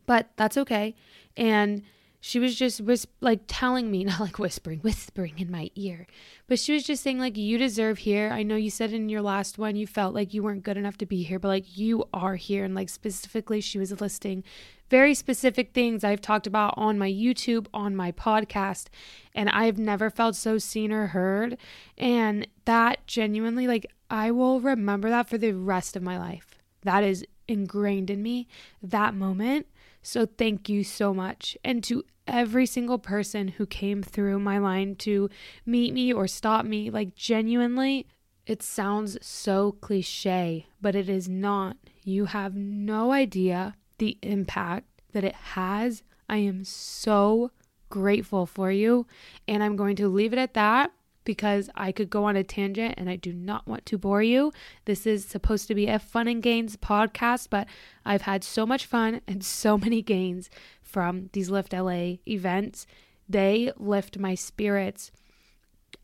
But 0.05 0.29
that's 0.37 0.57
okay. 0.57 0.95
And 1.35 1.83
she 2.19 2.39
was 2.39 2.55
just 2.55 2.81
whis- 2.81 3.07
like 3.21 3.41
telling 3.47 3.89
me 3.91 4.03
not 4.05 4.19
like 4.19 4.39
whispering 4.39 4.79
whispering 4.79 5.37
in 5.37 5.51
my 5.51 5.69
ear 5.75 6.07
but 6.47 6.59
she 6.59 6.73
was 6.73 6.83
just 6.83 7.03
saying 7.03 7.19
like 7.19 7.35
you 7.35 7.57
deserve 7.57 7.97
here. 7.99 8.29
I 8.31 8.41
know 8.43 8.55
you 8.55 8.69
said 8.69 8.93
in 8.93 9.09
your 9.09 9.21
last 9.21 9.57
one 9.57 9.75
you 9.75 9.85
felt 9.85 10.15
like 10.15 10.33
you 10.33 10.43
weren't 10.43 10.63
good 10.63 10.77
enough 10.77 10.97
to 10.99 11.05
be 11.05 11.23
here 11.23 11.39
but 11.39 11.49
like 11.49 11.77
you 11.77 12.05
are 12.13 12.35
here 12.35 12.63
and 12.63 12.73
like 12.73 12.89
specifically 12.89 13.61
she 13.61 13.77
was 13.77 13.99
listing 13.99 14.43
very 14.89 15.13
specific 15.13 15.73
things 15.73 16.03
i've 16.05 16.21
talked 16.21 16.47
about 16.47 16.73
on 16.77 16.97
my 16.97 17.11
youtube 17.11 17.67
on 17.73 17.93
my 17.93 18.09
podcast 18.09 18.85
and 19.35 19.49
i've 19.49 19.77
never 19.77 20.09
felt 20.09 20.33
so 20.33 20.57
seen 20.57 20.93
or 20.93 21.07
heard 21.07 21.57
and 21.97 22.47
that 22.63 23.05
genuinely 23.05 23.67
like 23.67 23.85
i 24.09 24.31
will 24.31 24.61
remember 24.61 25.09
that 25.09 25.27
for 25.27 25.37
the 25.37 25.51
rest 25.51 25.95
of 25.95 26.03
my 26.03 26.17
life. 26.17 26.57
That 26.83 27.03
is 27.03 27.25
ingrained 27.47 28.09
in 28.09 28.21
me 28.21 28.47
that 28.81 29.13
moment 29.13 29.67
so 30.07 30.25
thank 30.25 30.69
you 30.69 30.85
so 30.85 31.13
much. 31.13 31.57
And 31.65 31.83
to 31.83 32.01
every 32.25 32.65
single 32.65 32.97
person 32.97 33.49
who 33.49 33.65
came 33.65 34.01
through 34.01 34.39
my 34.39 34.57
line 34.57 34.95
to 34.99 35.29
meet 35.65 35.93
me 35.93 36.13
or 36.13 36.27
stop 36.27 36.65
me, 36.65 36.89
like 36.89 37.13
genuinely, 37.13 38.07
it 38.45 38.63
sounds 38.63 39.17
so 39.21 39.73
cliche, 39.73 40.67
but 40.81 40.95
it 40.95 41.09
is 41.09 41.27
not. 41.27 41.75
You 42.05 42.23
have 42.23 42.55
no 42.55 43.11
idea 43.11 43.75
the 43.97 44.17
impact 44.21 44.85
that 45.11 45.25
it 45.25 45.35
has. 45.35 46.03
I 46.29 46.37
am 46.37 46.63
so 46.63 47.51
grateful 47.89 48.45
for 48.45 48.71
you. 48.71 49.07
And 49.45 49.61
I'm 49.61 49.75
going 49.75 49.97
to 49.97 50.07
leave 50.07 50.31
it 50.31 50.39
at 50.39 50.53
that 50.53 50.91
because 51.27 51.69
I 51.75 51.91
could 51.91 52.09
go 52.09 52.23
on 52.23 52.37
a 52.37 52.43
tangent 52.43 52.95
and 52.97 53.09
I 53.09 53.17
do 53.17 53.33
not 53.33 53.67
want 53.67 53.85
to 53.87 53.97
bore 53.97 54.23
you. 54.23 54.53
This 54.85 55.05
is 55.05 55.25
supposed 55.25 55.67
to 55.67 55.75
be 55.75 55.87
a 55.87 55.99
fun 55.99 56.29
and 56.29 56.41
gains 56.41 56.77
podcast, 56.77 57.49
but 57.49 57.67
I've 58.05 58.21
had 58.21 58.45
so 58.45 58.65
much 58.65 58.85
fun 58.85 59.19
and 59.27 59.43
so 59.43 59.77
many 59.77 60.01
gains 60.01 60.49
from 60.81 61.29
these 61.33 61.49
Lift 61.49 61.73
LA 61.73 62.15
events. 62.25 62.87
They 63.27 63.73
lift 63.77 64.17
my 64.17 64.35
spirits 64.35 65.11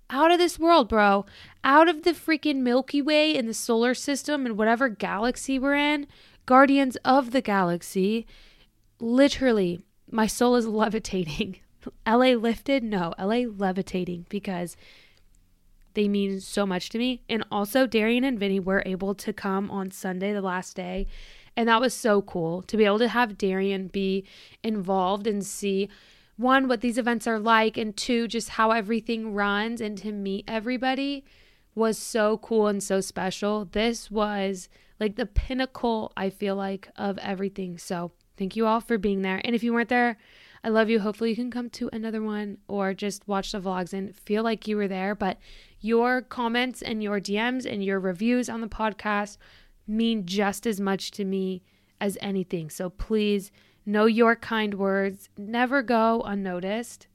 out 0.09 0.29
of 0.29 0.39
this 0.39 0.59
world, 0.59 0.89
bro. 0.89 1.25
Out 1.63 1.87
of 1.87 2.03
the 2.03 2.11
freaking 2.11 2.57
Milky 2.57 3.01
Way 3.01 3.33
in 3.33 3.47
the 3.47 3.53
solar 3.53 3.93
system 3.93 4.45
and 4.45 4.57
whatever 4.57 4.89
galaxy 4.89 5.57
we're 5.57 5.75
in, 5.75 6.05
Guardians 6.45 6.97
of 7.05 7.31
the 7.31 7.41
Galaxy. 7.41 8.27
Literally, 8.99 9.79
my 10.11 10.27
soul 10.27 10.57
is 10.57 10.67
levitating. 10.83 11.59
LA 12.05 12.33
lifted? 12.33 12.83
No, 12.83 13.13
LA 13.17 13.45
levitating 13.47 14.25
because 14.29 14.75
they 15.93 16.07
mean 16.07 16.39
so 16.39 16.65
much 16.65 16.89
to 16.89 16.97
me. 16.97 17.21
And 17.29 17.43
also, 17.51 17.85
Darian 17.85 18.23
and 18.23 18.39
Vinny 18.39 18.59
were 18.59 18.83
able 18.85 19.13
to 19.15 19.33
come 19.33 19.69
on 19.71 19.91
Sunday, 19.91 20.33
the 20.33 20.41
last 20.41 20.75
day. 20.75 21.07
And 21.55 21.69
that 21.69 21.81
was 21.81 21.93
so 21.93 22.21
cool 22.21 22.63
to 22.63 22.77
be 22.77 22.85
able 22.85 22.99
to 22.99 23.07
have 23.07 23.37
Darian 23.37 23.87
be 23.87 24.25
involved 24.63 25.27
and 25.27 25.45
see 25.45 25.89
one, 26.35 26.67
what 26.67 26.81
these 26.81 26.97
events 26.97 27.27
are 27.27 27.39
like, 27.39 27.77
and 27.77 27.95
two, 27.95 28.27
just 28.27 28.49
how 28.49 28.71
everything 28.71 29.33
runs 29.33 29.79
and 29.81 29.97
to 29.99 30.11
meet 30.11 30.45
everybody 30.47 31.23
was 31.75 31.97
so 31.97 32.37
cool 32.37 32.67
and 32.67 32.81
so 32.81 33.01
special. 33.01 33.65
This 33.65 34.09
was 34.09 34.67
like 34.99 35.15
the 35.15 35.25
pinnacle, 35.25 36.11
I 36.17 36.29
feel 36.29 36.55
like, 36.55 36.89
of 36.95 37.17
everything. 37.19 37.77
So 37.77 38.11
thank 38.37 38.55
you 38.55 38.65
all 38.65 38.81
for 38.81 38.97
being 38.97 39.21
there. 39.21 39.41
And 39.43 39.55
if 39.55 39.63
you 39.63 39.73
weren't 39.73 39.89
there, 39.89 40.17
I 40.63 40.69
love 40.69 40.89
you. 40.89 40.99
Hopefully, 40.99 41.29
you 41.29 41.35
can 41.35 41.51
come 41.51 41.69
to 41.71 41.89
another 41.91 42.21
one 42.21 42.57
or 42.67 42.93
just 42.93 43.27
watch 43.27 43.51
the 43.51 43.59
vlogs 43.59 43.91
and 43.91 44.15
feel 44.15 44.43
like 44.43 44.67
you 44.67 44.77
were 44.77 44.87
there. 44.87 45.13
But 45.13 45.37
your 45.81 46.21
comments 46.21 46.81
and 46.81 47.03
your 47.03 47.19
DMs 47.19 47.69
and 47.69 47.83
your 47.83 47.99
reviews 47.99 48.47
on 48.49 48.61
the 48.61 48.67
podcast 48.67 49.37
mean 49.85 50.25
just 50.25 50.65
as 50.65 50.79
much 50.79 51.11
to 51.11 51.25
me 51.25 51.63
as 51.99 52.17
anything. 52.21 52.69
So 52.69 52.89
please 52.89 53.51
know 53.85 54.05
your 54.05 54.35
kind 54.35 54.75
words, 54.75 55.27
never 55.37 55.81
go 55.81 56.21
unnoticed. 56.21 57.07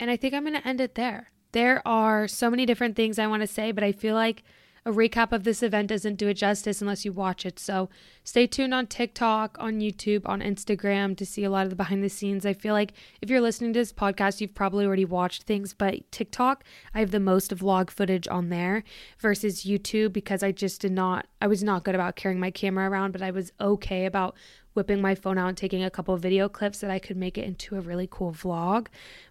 And 0.00 0.10
I 0.10 0.16
think 0.16 0.32
I'm 0.32 0.44
going 0.44 0.54
to 0.54 0.66
end 0.66 0.80
it 0.80 0.94
there. 0.94 1.30
There 1.52 1.86
are 1.86 2.28
so 2.28 2.50
many 2.50 2.64
different 2.64 2.96
things 2.96 3.18
I 3.18 3.26
want 3.26 3.42
to 3.42 3.46
say, 3.46 3.72
but 3.72 3.84
I 3.84 3.92
feel 3.92 4.14
like 4.14 4.42
a 4.88 4.90
recap 4.90 5.32
of 5.32 5.44
this 5.44 5.62
event 5.62 5.88
doesn't 5.88 6.14
do 6.14 6.28
it 6.28 6.34
justice 6.34 6.80
unless 6.80 7.04
you 7.04 7.12
watch 7.12 7.44
it. 7.44 7.58
So 7.58 7.90
stay 8.24 8.46
tuned 8.46 8.72
on 8.72 8.86
TikTok, 8.86 9.58
on 9.60 9.80
YouTube, 9.80 10.26
on 10.26 10.40
Instagram 10.40 11.14
to 11.18 11.26
see 11.26 11.44
a 11.44 11.50
lot 11.50 11.64
of 11.64 11.70
the 11.70 11.76
behind 11.76 12.02
the 12.02 12.08
scenes. 12.08 12.46
I 12.46 12.54
feel 12.54 12.72
like 12.72 12.94
if 13.20 13.28
you're 13.28 13.42
listening 13.42 13.74
to 13.74 13.80
this 13.80 13.92
podcast, 13.92 14.40
you've 14.40 14.54
probably 14.54 14.86
already 14.86 15.04
watched 15.04 15.42
things, 15.42 15.74
but 15.74 16.10
TikTok, 16.10 16.64
I 16.94 17.00
have 17.00 17.10
the 17.10 17.20
most 17.20 17.54
vlog 17.54 17.90
footage 17.90 18.26
on 18.28 18.48
there 18.48 18.82
versus 19.18 19.64
YouTube 19.64 20.14
because 20.14 20.42
I 20.42 20.52
just 20.52 20.80
did 20.80 20.92
not, 20.92 21.26
I 21.42 21.48
was 21.48 21.62
not 21.62 21.84
good 21.84 21.94
about 21.94 22.16
carrying 22.16 22.40
my 22.40 22.50
camera 22.50 22.88
around, 22.88 23.12
but 23.12 23.20
I 23.20 23.30
was 23.30 23.52
okay 23.60 24.06
about 24.06 24.36
whipping 24.72 25.02
my 25.02 25.14
phone 25.14 25.36
out 25.36 25.48
and 25.48 25.56
taking 25.56 25.84
a 25.84 25.90
couple 25.90 26.14
of 26.14 26.22
video 26.22 26.48
clips 26.48 26.78
that 26.78 26.90
I 26.90 26.98
could 26.98 27.18
make 27.18 27.36
it 27.36 27.44
into 27.44 27.76
a 27.76 27.82
really 27.82 28.08
cool 28.10 28.32
vlog. 28.32 28.86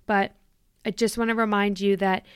But 0.05 0.35
I 0.85 0.91
just 0.91 1.17
want 1.17 1.29
to 1.29 1.35
remind 1.35 1.79
you 1.79 1.97
that 1.97 2.27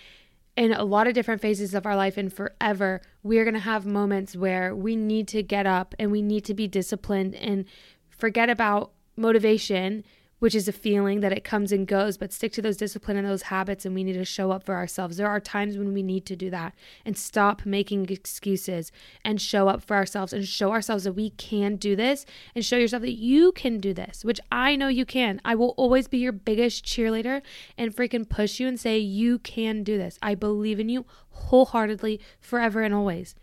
in 0.61 0.73
a 0.73 0.83
lot 0.83 1.07
of 1.07 1.15
different 1.15 1.41
phases 1.41 1.73
of 1.73 1.87
our 1.87 1.95
life 1.95 2.17
and 2.17 2.31
forever, 2.31 3.01
we're 3.23 3.43
going 3.43 3.55
to 3.55 3.59
have 3.59 3.83
moments 3.83 4.35
where 4.35 4.75
we 4.75 4.95
need 4.95 5.27
to 5.27 5.41
get 5.41 5.65
up 5.65 5.95
and 5.97 6.11
we 6.11 6.21
need 6.21 6.45
to 6.45 6.53
be 6.53 6.67
disciplined 6.67 7.33
and 7.33 7.65
forget 8.11 8.47
about 8.47 8.91
motivation 9.17 10.03
which 10.41 10.55
is 10.55 10.67
a 10.67 10.71
feeling 10.71 11.19
that 11.19 11.31
it 11.31 11.43
comes 11.43 11.71
and 11.71 11.85
goes, 11.85 12.17
but 12.17 12.33
stick 12.33 12.51
to 12.51 12.63
those 12.63 12.75
discipline 12.75 13.15
and 13.15 13.27
those 13.27 13.43
habits. 13.43 13.85
And 13.85 13.93
we 13.93 14.03
need 14.03 14.13
to 14.13 14.25
show 14.25 14.49
up 14.49 14.63
for 14.63 14.73
ourselves. 14.73 15.17
There 15.17 15.27
are 15.27 15.39
times 15.39 15.77
when 15.77 15.93
we 15.93 16.01
need 16.01 16.25
to 16.25 16.35
do 16.35 16.49
that 16.49 16.73
and 17.05 17.15
stop 17.15 17.63
making 17.63 18.09
excuses 18.09 18.91
and 19.23 19.39
show 19.39 19.67
up 19.67 19.83
for 19.83 19.95
ourselves 19.95 20.33
and 20.33 20.43
show 20.43 20.71
ourselves 20.71 21.03
that 21.03 21.13
we 21.13 21.29
can 21.29 21.75
do 21.75 21.95
this 21.95 22.25
and 22.55 22.65
show 22.65 22.77
yourself 22.77 23.01
that 23.03 23.19
you 23.19 23.51
can 23.51 23.77
do 23.77 23.93
this, 23.93 24.25
which 24.25 24.39
I 24.51 24.75
know 24.75 24.87
you 24.87 25.05
can. 25.05 25.39
I 25.45 25.53
will 25.53 25.75
always 25.77 26.07
be 26.07 26.17
your 26.17 26.31
biggest 26.31 26.83
cheerleader 26.83 27.43
and 27.77 27.95
freaking 27.95 28.27
push 28.27 28.59
you 28.59 28.67
and 28.67 28.79
say, 28.79 28.97
You 28.97 29.37
can 29.37 29.83
do 29.83 29.99
this. 29.99 30.17
I 30.23 30.33
believe 30.33 30.79
in 30.79 30.89
you 30.89 31.05
wholeheartedly, 31.29 32.19
forever 32.39 32.81
and 32.81 32.95
always. 32.95 33.35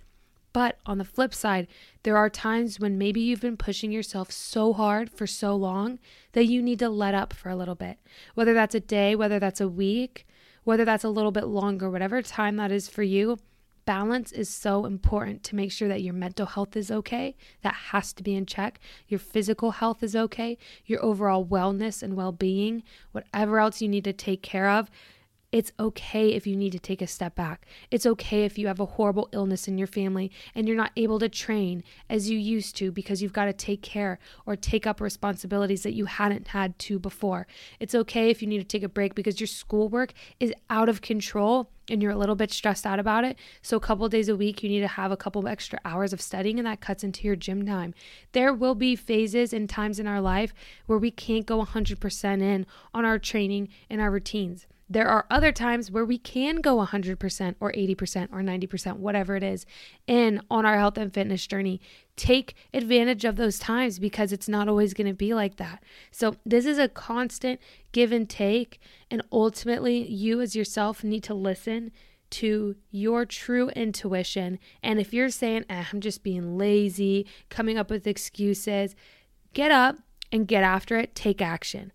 But 0.53 0.79
on 0.87 0.99
the 0.99 1.05
flip 1.05 1.35
side, 1.35 1.69
there 2.03 2.17
are 2.17 2.31
times 2.31 2.81
when 2.81 2.99
maybe 2.99 3.21
you've 3.21 3.41
been 3.41 3.57
pushing 3.57 3.93
yourself 3.93 4.33
so 4.33 4.73
hard 4.73 5.11
for 5.11 5.27
so 5.27 5.55
long 5.55 5.99
that 6.33 6.47
you 6.47 6.63
need 6.63 6.79
to 6.79 6.89
let 6.89 7.15
up 7.15 7.33
for 7.33 7.51
a 7.51 7.57
little 7.57 7.75
bit. 7.75 7.99
Whether 8.35 8.55
that's 8.55 8.75
a 8.75 8.81
day, 8.81 9.15
whether 9.15 9.39
that's 9.39 9.61
a 9.61 9.69
week, 9.69 10.27
whether 10.65 10.85
that's 10.85 11.05
a 11.05 11.11
little 11.11 11.33
bit 11.33 11.47
longer, 11.47 11.91
whatever 11.91 12.23
time 12.23 12.57
that 12.57 12.73
is 12.73 12.89
for 12.89 13.03
you, 13.03 13.39
balance 13.85 14.33
is 14.33 14.51
so 14.51 14.85
important 14.85 15.43
to 15.43 15.57
make 15.57 15.73
sure 15.73 15.89
that 15.89 16.03
your 16.03 16.13
mental 16.13 16.45
health 16.45 16.77
is 16.77 16.91
okay. 16.91 17.35
That 17.63 17.75
has 17.75 18.13
to 18.15 18.23
be 18.23 18.35
in 18.35 18.45
check. 18.45 18.81
Your 19.07 19.19
physical 19.19 19.71
health 19.71 20.03
is 20.03 20.15
okay. 20.15 20.59
Your 20.85 21.03
overall 21.03 21.45
wellness 21.45 22.03
and 22.03 22.15
well 22.15 22.33
being, 22.33 22.83
whatever 23.13 23.59
else 23.59 23.81
you 23.81 23.89
need 23.89 24.05
to 24.05 24.13
take 24.13 24.43
care 24.43 24.69
of 24.69 24.91
it's 25.51 25.73
okay 25.81 26.35
if 26.35 26.47
you 26.47 26.57
need 26.57 26.73
to 26.73 26.79
take 26.79 27.01
a 27.01 27.07
step 27.07 27.35
back. 27.35 27.67
It's 27.91 28.05
okay 28.05 28.45
if 28.45 28.59
you 28.59 28.67
have 28.67 28.81
a 28.81 28.85
horrible 28.85 29.31
illness 29.33 29.67
in 29.67 29.79
your 29.79 29.87
family 29.87 30.31
and 30.55 30.69
you're 30.69 30.77
not 30.77 30.93
able 30.95 31.19
to 31.21 31.29
train 31.29 31.83
as 32.11 32.29
you 32.29 32.39
used 32.39 32.77
to 32.77 32.93
because 32.93 33.23
you've 33.23 33.33
got 33.33 33.47
to 33.47 33.55
take 33.55 33.81
care 33.81 34.19
or 34.45 34.57
take 34.57 34.87
up 34.87 35.01
responsibilities 35.01 35.85
that 35.85 35.95
you 35.95 36.05
hadn't 36.05 36.49
had 36.49 36.79
to 36.81 36.99
before. 36.99 37.47
It's 37.81 37.95
okay 37.95 38.29
if 38.29 38.43
you 38.43 38.49
need 38.49 38.59
to 38.59 38.65
take 38.65 38.83
a 38.83 38.91
break 38.91 39.15
because 39.15 39.41
your 39.41 39.47
schoolwork 39.47 40.13
is 40.39 40.53
out 40.69 40.91
of 40.91 41.01
control 41.01 41.71
and 41.89 42.03
you're 42.03 42.13
a 42.13 42.19
little 42.19 42.35
bit 42.35 42.53
stressed 42.53 42.85
out 42.85 42.99
about 42.99 43.25
it. 43.25 43.39
So, 43.63 43.79
a 43.79 43.81
couple 43.81 44.07
days 44.11 44.29
a 44.29 44.37
week, 44.37 44.63
you 44.63 44.69
need 44.69 44.81
to 44.81 44.89
have 44.89 45.11
a 45.11 45.17
couple 45.17 45.49
extra 45.49 45.79
hours 45.87 46.13
of 46.13 46.21
studying, 46.21 46.59
and 46.59 46.67
that 46.67 46.83
cuts 46.83 47.03
into 47.03 47.27
your 47.27 47.37
gym 47.37 47.65
time. 47.65 47.95
There 48.33 48.53
will 48.53 48.75
be 48.75 48.95
phases 48.95 49.55
and 49.55 49.71
times 49.71 49.99
in 49.99 50.07
our 50.07 50.21
life 50.21 50.53
where 50.85 50.99
we 50.99 51.11
can't 51.11 51.47
go 51.47 51.65
100% 51.65 52.43
in 52.43 52.67
on 52.93 53.07
our 53.07 53.19
training 53.19 53.71
and 53.89 54.03
our 54.03 54.11
routines. 54.11 54.67
There 54.91 55.09
are 55.09 55.27
other 55.31 55.53
times 55.53 55.91
where 55.91 56.05
we 56.05 56.17
can 56.17 56.57
go 56.57 56.77
100% 56.79 57.55
or 57.61 57.73
80% 57.73 58.29
or 58.33 58.41
90%, 58.41 58.97
whatever 58.97 59.37
it 59.37 59.43
is, 59.43 59.67
in 60.07 60.41
on 60.51 60.65
our 60.65 60.79
health 60.79 60.97
and 60.97 61.13
fitness 61.13 61.47
journey. 61.47 61.81
Take 62.17 62.55
advantage 62.73 63.25
of 63.25 63.37
those 63.37 63.59
times 63.59 63.99
because 63.99 64.33
it's 64.33 64.49
not 64.49 64.67
always 64.67 64.95
going 64.95 65.07
to 65.07 65.15
be 65.15 65.35
like 65.35 65.57
that. 65.57 65.83
So, 66.11 66.37
this 66.47 66.65
is 66.65 66.79
a 66.79 66.89
constant 66.89 67.61
give 67.93 68.13
and 68.13 68.29
take. 68.29 68.81
And 69.11 69.23
ultimately, 69.31 70.09
you 70.09 70.41
as 70.41 70.57
yourself 70.57 71.05
need 71.05 71.23
to 71.25 71.35
listen 71.35 71.93
to 72.31 72.77
your 72.91 73.25
true 73.25 73.69
intuition. 73.71 74.59
And 74.83 75.01
if 75.01 75.13
you're 75.13 75.31
saying, 75.31 75.65
eh, 75.69 75.85
I'm 75.93 76.01
just 76.01 76.23
being 76.23 76.57
lazy, 76.59 77.27
coming 77.51 77.79
up 77.79 77.91
with 77.91 78.07
excuses, 78.07 78.95
get 79.53 79.71
up 79.71 79.97
and 80.33 80.49
get 80.49 80.63
after 80.63 80.99
it. 80.99 81.15
Take 81.15 81.41
action. 81.41 81.93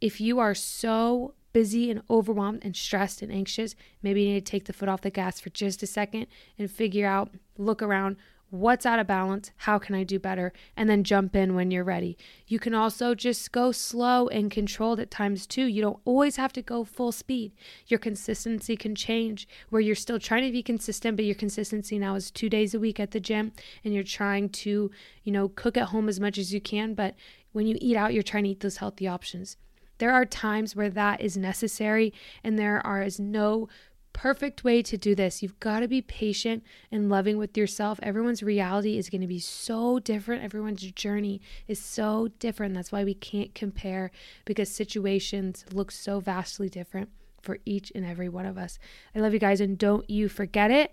If 0.00 0.20
you 0.20 0.38
are 0.38 0.54
so 0.54 1.34
busy 1.56 1.90
and 1.90 2.02
overwhelmed 2.10 2.62
and 2.62 2.76
stressed 2.76 3.22
and 3.22 3.32
anxious, 3.32 3.74
maybe 4.02 4.20
you 4.20 4.34
need 4.34 4.44
to 4.44 4.50
take 4.50 4.66
the 4.66 4.74
foot 4.74 4.90
off 4.90 5.00
the 5.00 5.08
gas 5.08 5.40
for 5.40 5.48
just 5.48 5.82
a 5.82 5.86
second 5.86 6.26
and 6.58 6.70
figure 6.70 7.06
out, 7.06 7.30
look 7.56 7.80
around, 7.80 8.14
what's 8.50 8.84
out 8.84 8.98
of 8.98 9.06
balance, 9.06 9.52
how 9.56 9.78
can 9.78 9.94
I 9.94 10.04
do 10.04 10.18
better, 10.18 10.52
and 10.76 10.90
then 10.90 11.02
jump 11.02 11.34
in 11.34 11.54
when 11.54 11.70
you're 11.70 11.82
ready. 11.82 12.18
You 12.46 12.58
can 12.58 12.74
also 12.74 13.14
just 13.14 13.52
go 13.52 13.72
slow 13.72 14.28
and 14.28 14.50
controlled 14.50 15.00
at 15.00 15.10
times 15.10 15.46
too. 15.46 15.64
You 15.64 15.80
don't 15.80 15.98
always 16.04 16.36
have 16.36 16.52
to 16.52 16.60
go 16.60 16.84
full 16.84 17.10
speed. 17.10 17.52
Your 17.86 18.00
consistency 18.00 18.76
can 18.76 18.94
change 18.94 19.48
where 19.70 19.80
you're 19.80 19.94
still 19.94 20.18
trying 20.18 20.44
to 20.44 20.52
be 20.52 20.62
consistent, 20.62 21.16
but 21.16 21.24
your 21.24 21.34
consistency 21.34 21.98
now 21.98 22.16
is 22.16 22.30
two 22.30 22.50
days 22.50 22.74
a 22.74 22.78
week 22.78 23.00
at 23.00 23.12
the 23.12 23.18
gym 23.18 23.52
and 23.82 23.94
you're 23.94 24.04
trying 24.04 24.50
to, 24.50 24.90
you 25.24 25.32
know, 25.32 25.48
cook 25.48 25.78
at 25.78 25.88
home 25.88 26.10
as 26.10 26.20
much 26.20 26.36
as 26.36 26.52
you 26.52 26.60
can. 26.60 26.92
But 26.92 27.14
when 27.52 27.66
you 27.66 27.78
eat 27.80 27.96
out, 27.96 28.12
you're 28.12 28.22
trying 28.22 28.44
to 28.44 28.50
eat 28.50 28.60
those 28.60 28.76
healthy 28.76 29.08
options. 29.08 29.56
There 29.98 30.12
are 30.12 30.24
times 30.24 30.76
where 30.76 30.90
that 30.90 31.20
is 31.20 31.36
necessary, 31.36 32.12
and 32.44 32.58
there 32.58 32.84
are 32.86 33.02
is 33.02 33.18
no 33.18 33.68
perfect 34.12 34.64
way 34.64 34.82
to 34.82 34.96
do 34.96 35.14
this. 35.14 35.42
You've 35.42 35.60
got 35.60 35.80
to 35.80 35.88
be 35.88 36.00
patient 36.00 36.64
and 36.90 37.10
loving 37.10 37.36
with 37.36 37.54
yourself. 37.54 38.00
Everyone's 38.02 38.42
reality 38.42 38.96
is 38.96 39.10
going 39.10 39.20
to 39.20 39.26
be 39.26 39.38
so 39.38 39.98
different. 39.98 40.42
Everyone's 40.42 40.80
journey 40.92 41.42
is 41.68 41.78
so 41.78 42.28
different. 42.38 42.74
That's 42.74 42.90
why 42.90 43.04
we 43.04 43.12
can't 43.12 43.54
compare 43.54 44.10
because 44.46 44.70
situations 44.70 45.66
look 45.70 45.90
so 45.90 46.18
vastly 46.18 46.70
different 46.70 47.10
for 47.42 47.58
each 47.66 47.92
and 47.94 48.06
every 48.06 48.30
one 48.30 48.46
of 48.46 48.56
us. 48.56 48.78
I 49.14 49.20
love 49.20 49.34
you 49.34 49.38
guys, 49.38 49.60
and 49.60 49.76
don't 49.76 50.08
you 50.08 50.30
forget 50.30 50.70
it. 50.70 50.92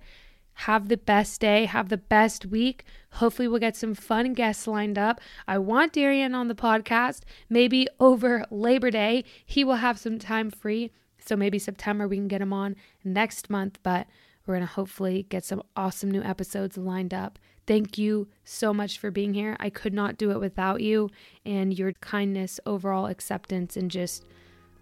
Have 0.55 0.87
the 0.87 0.97
best 0.97 1.41
day, 1.41 1.65
have 1.65 1.89
the 1.89 1.97
best 1.97 2.45
week. 2.45 2.85
Hopefully, 3.13 3.47
we'll 3.47 3.59
get 3.59 3.75
some 3.75 3.95
fun 3.95 4.33
guests 4.33 4.67
lined 4.67 4.97
up. 4.97 5.19
I 5.47 5.57
want 5.57 5.93
Darian 5.93 6.35
on 6.35 6.47
the 6.47 6.55
podcast. 6.55 7.21
Maybe 7.49 7.87
over 7.99 8.45
Labor 8.49 8.91
Day, 8.91 9.23
he 9.45 9.63
will 9.63 9.75
have 9.75 9.99
some 9.99 10.19
time 10.19 10.51
free. 10.51 10.91
So 11.19 11.35
maybe 11.35 11.57
September 11.59 12.07
we 12.07 12.17
can 12.17 12.27
get 12.27 12.41
him 12.41 12.53
on 12.53 12.75
next 13.03 13.49
month, 13.49 13.79
but 13.81 14.07
we're 14.45 14.55
going 14.55 14.67
to 14.67 14.73
hopefully 14.73 15.25
get 15.29 15.45
some 15.45 15.63
awesome 15.75 16.11
new 16.11 16.21
episodes 16.21 16.77
lined 16.77 17.13
up. 17.13 17.39
Thank 17.65 17.97
you 17.97 18.27
so 18.43 18.73
much 18.73 18.97
for 18.97 19.09
being 19.09 19.33
here. 19.33 19.55
I 19.59 19.69
could 19.69 19.93
not 19.93 20.17
do 20.17 20.31
it 20.31 20.39
without 20.39 20.81
you 20.81 21.09
and 21.45 21.77
your 21.77 21.93
kindness, 21.93 22.59
overall 22.65 23.05
acceptance, 23.05 23.77
and 23.77 23.89
just 23.89 24.25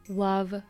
love 0.10 0.64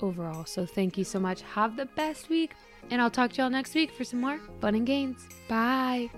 overall. 0.00 0.46
So 0.46 0.64
thank 0.64 0.96
you 0.96 1.04
so 1.04 1.20
much. 1.20 1.42
Have 1.42 1.76
the 1.76 1.84
best 1.84 2.30
week. 2.30 2.52
And 2.90 3.00
I'll 3.00 3.10
talk 3.10 3.32
to 3.32 3.42
y'all 3.42 3.50
next 3.50 3.74
week 3.74 3.90
for 3.90 4.04
some 4.04 4.20
more 4.20 4.38
fun 4.60 4.74
and 4.74 4.86
games. 4.86 5.26
Bye. 5.48 6.10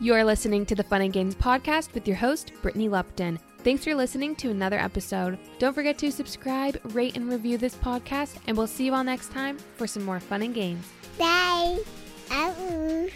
You're 0.00 0.24
listening 0.24 0.64
to 0.66 0.74
the 0.74 0.82
Fun 0.82 1.02
and 1.02 1.12
Gains 1.12 1.34
podcast 1.34 1.92
with 1.92 2.08
your 2.08 2.16
host, 2.16 2.52
Brittany 2.62 2.88
Lupton. 2.88 3.38
Thanks 3.58 3.84
for 3.84 3.94
listening 3.94 4.34
to 4.36 4.50
another 4.50 4.78
episode. 4.78 5.38
Don't 5.58 5.74
forget 5.74 5.98
to 5.98 6.10
subscribe, 6.10 6.80
rate, 6.94 7.16
and 7.16 7.28
review 7.28 7.58
this 7.58 7.74
podcast, 7.74 8.36
and 8.46 8.56
we'll 8.56 8.66
see 8.66 8.86
you 8.86 8.94
all 8.94 9.04
next 9.04 9.30
time 9.30 9.58
for 9.76 9.86
some 9.86 10.02
more 10.04 10.18
fun 10.18 10.40
and 10.40 10.54
games. 10.54 10.86
Bye. 11.18 11.80
Uh-uh. 12.30 13.08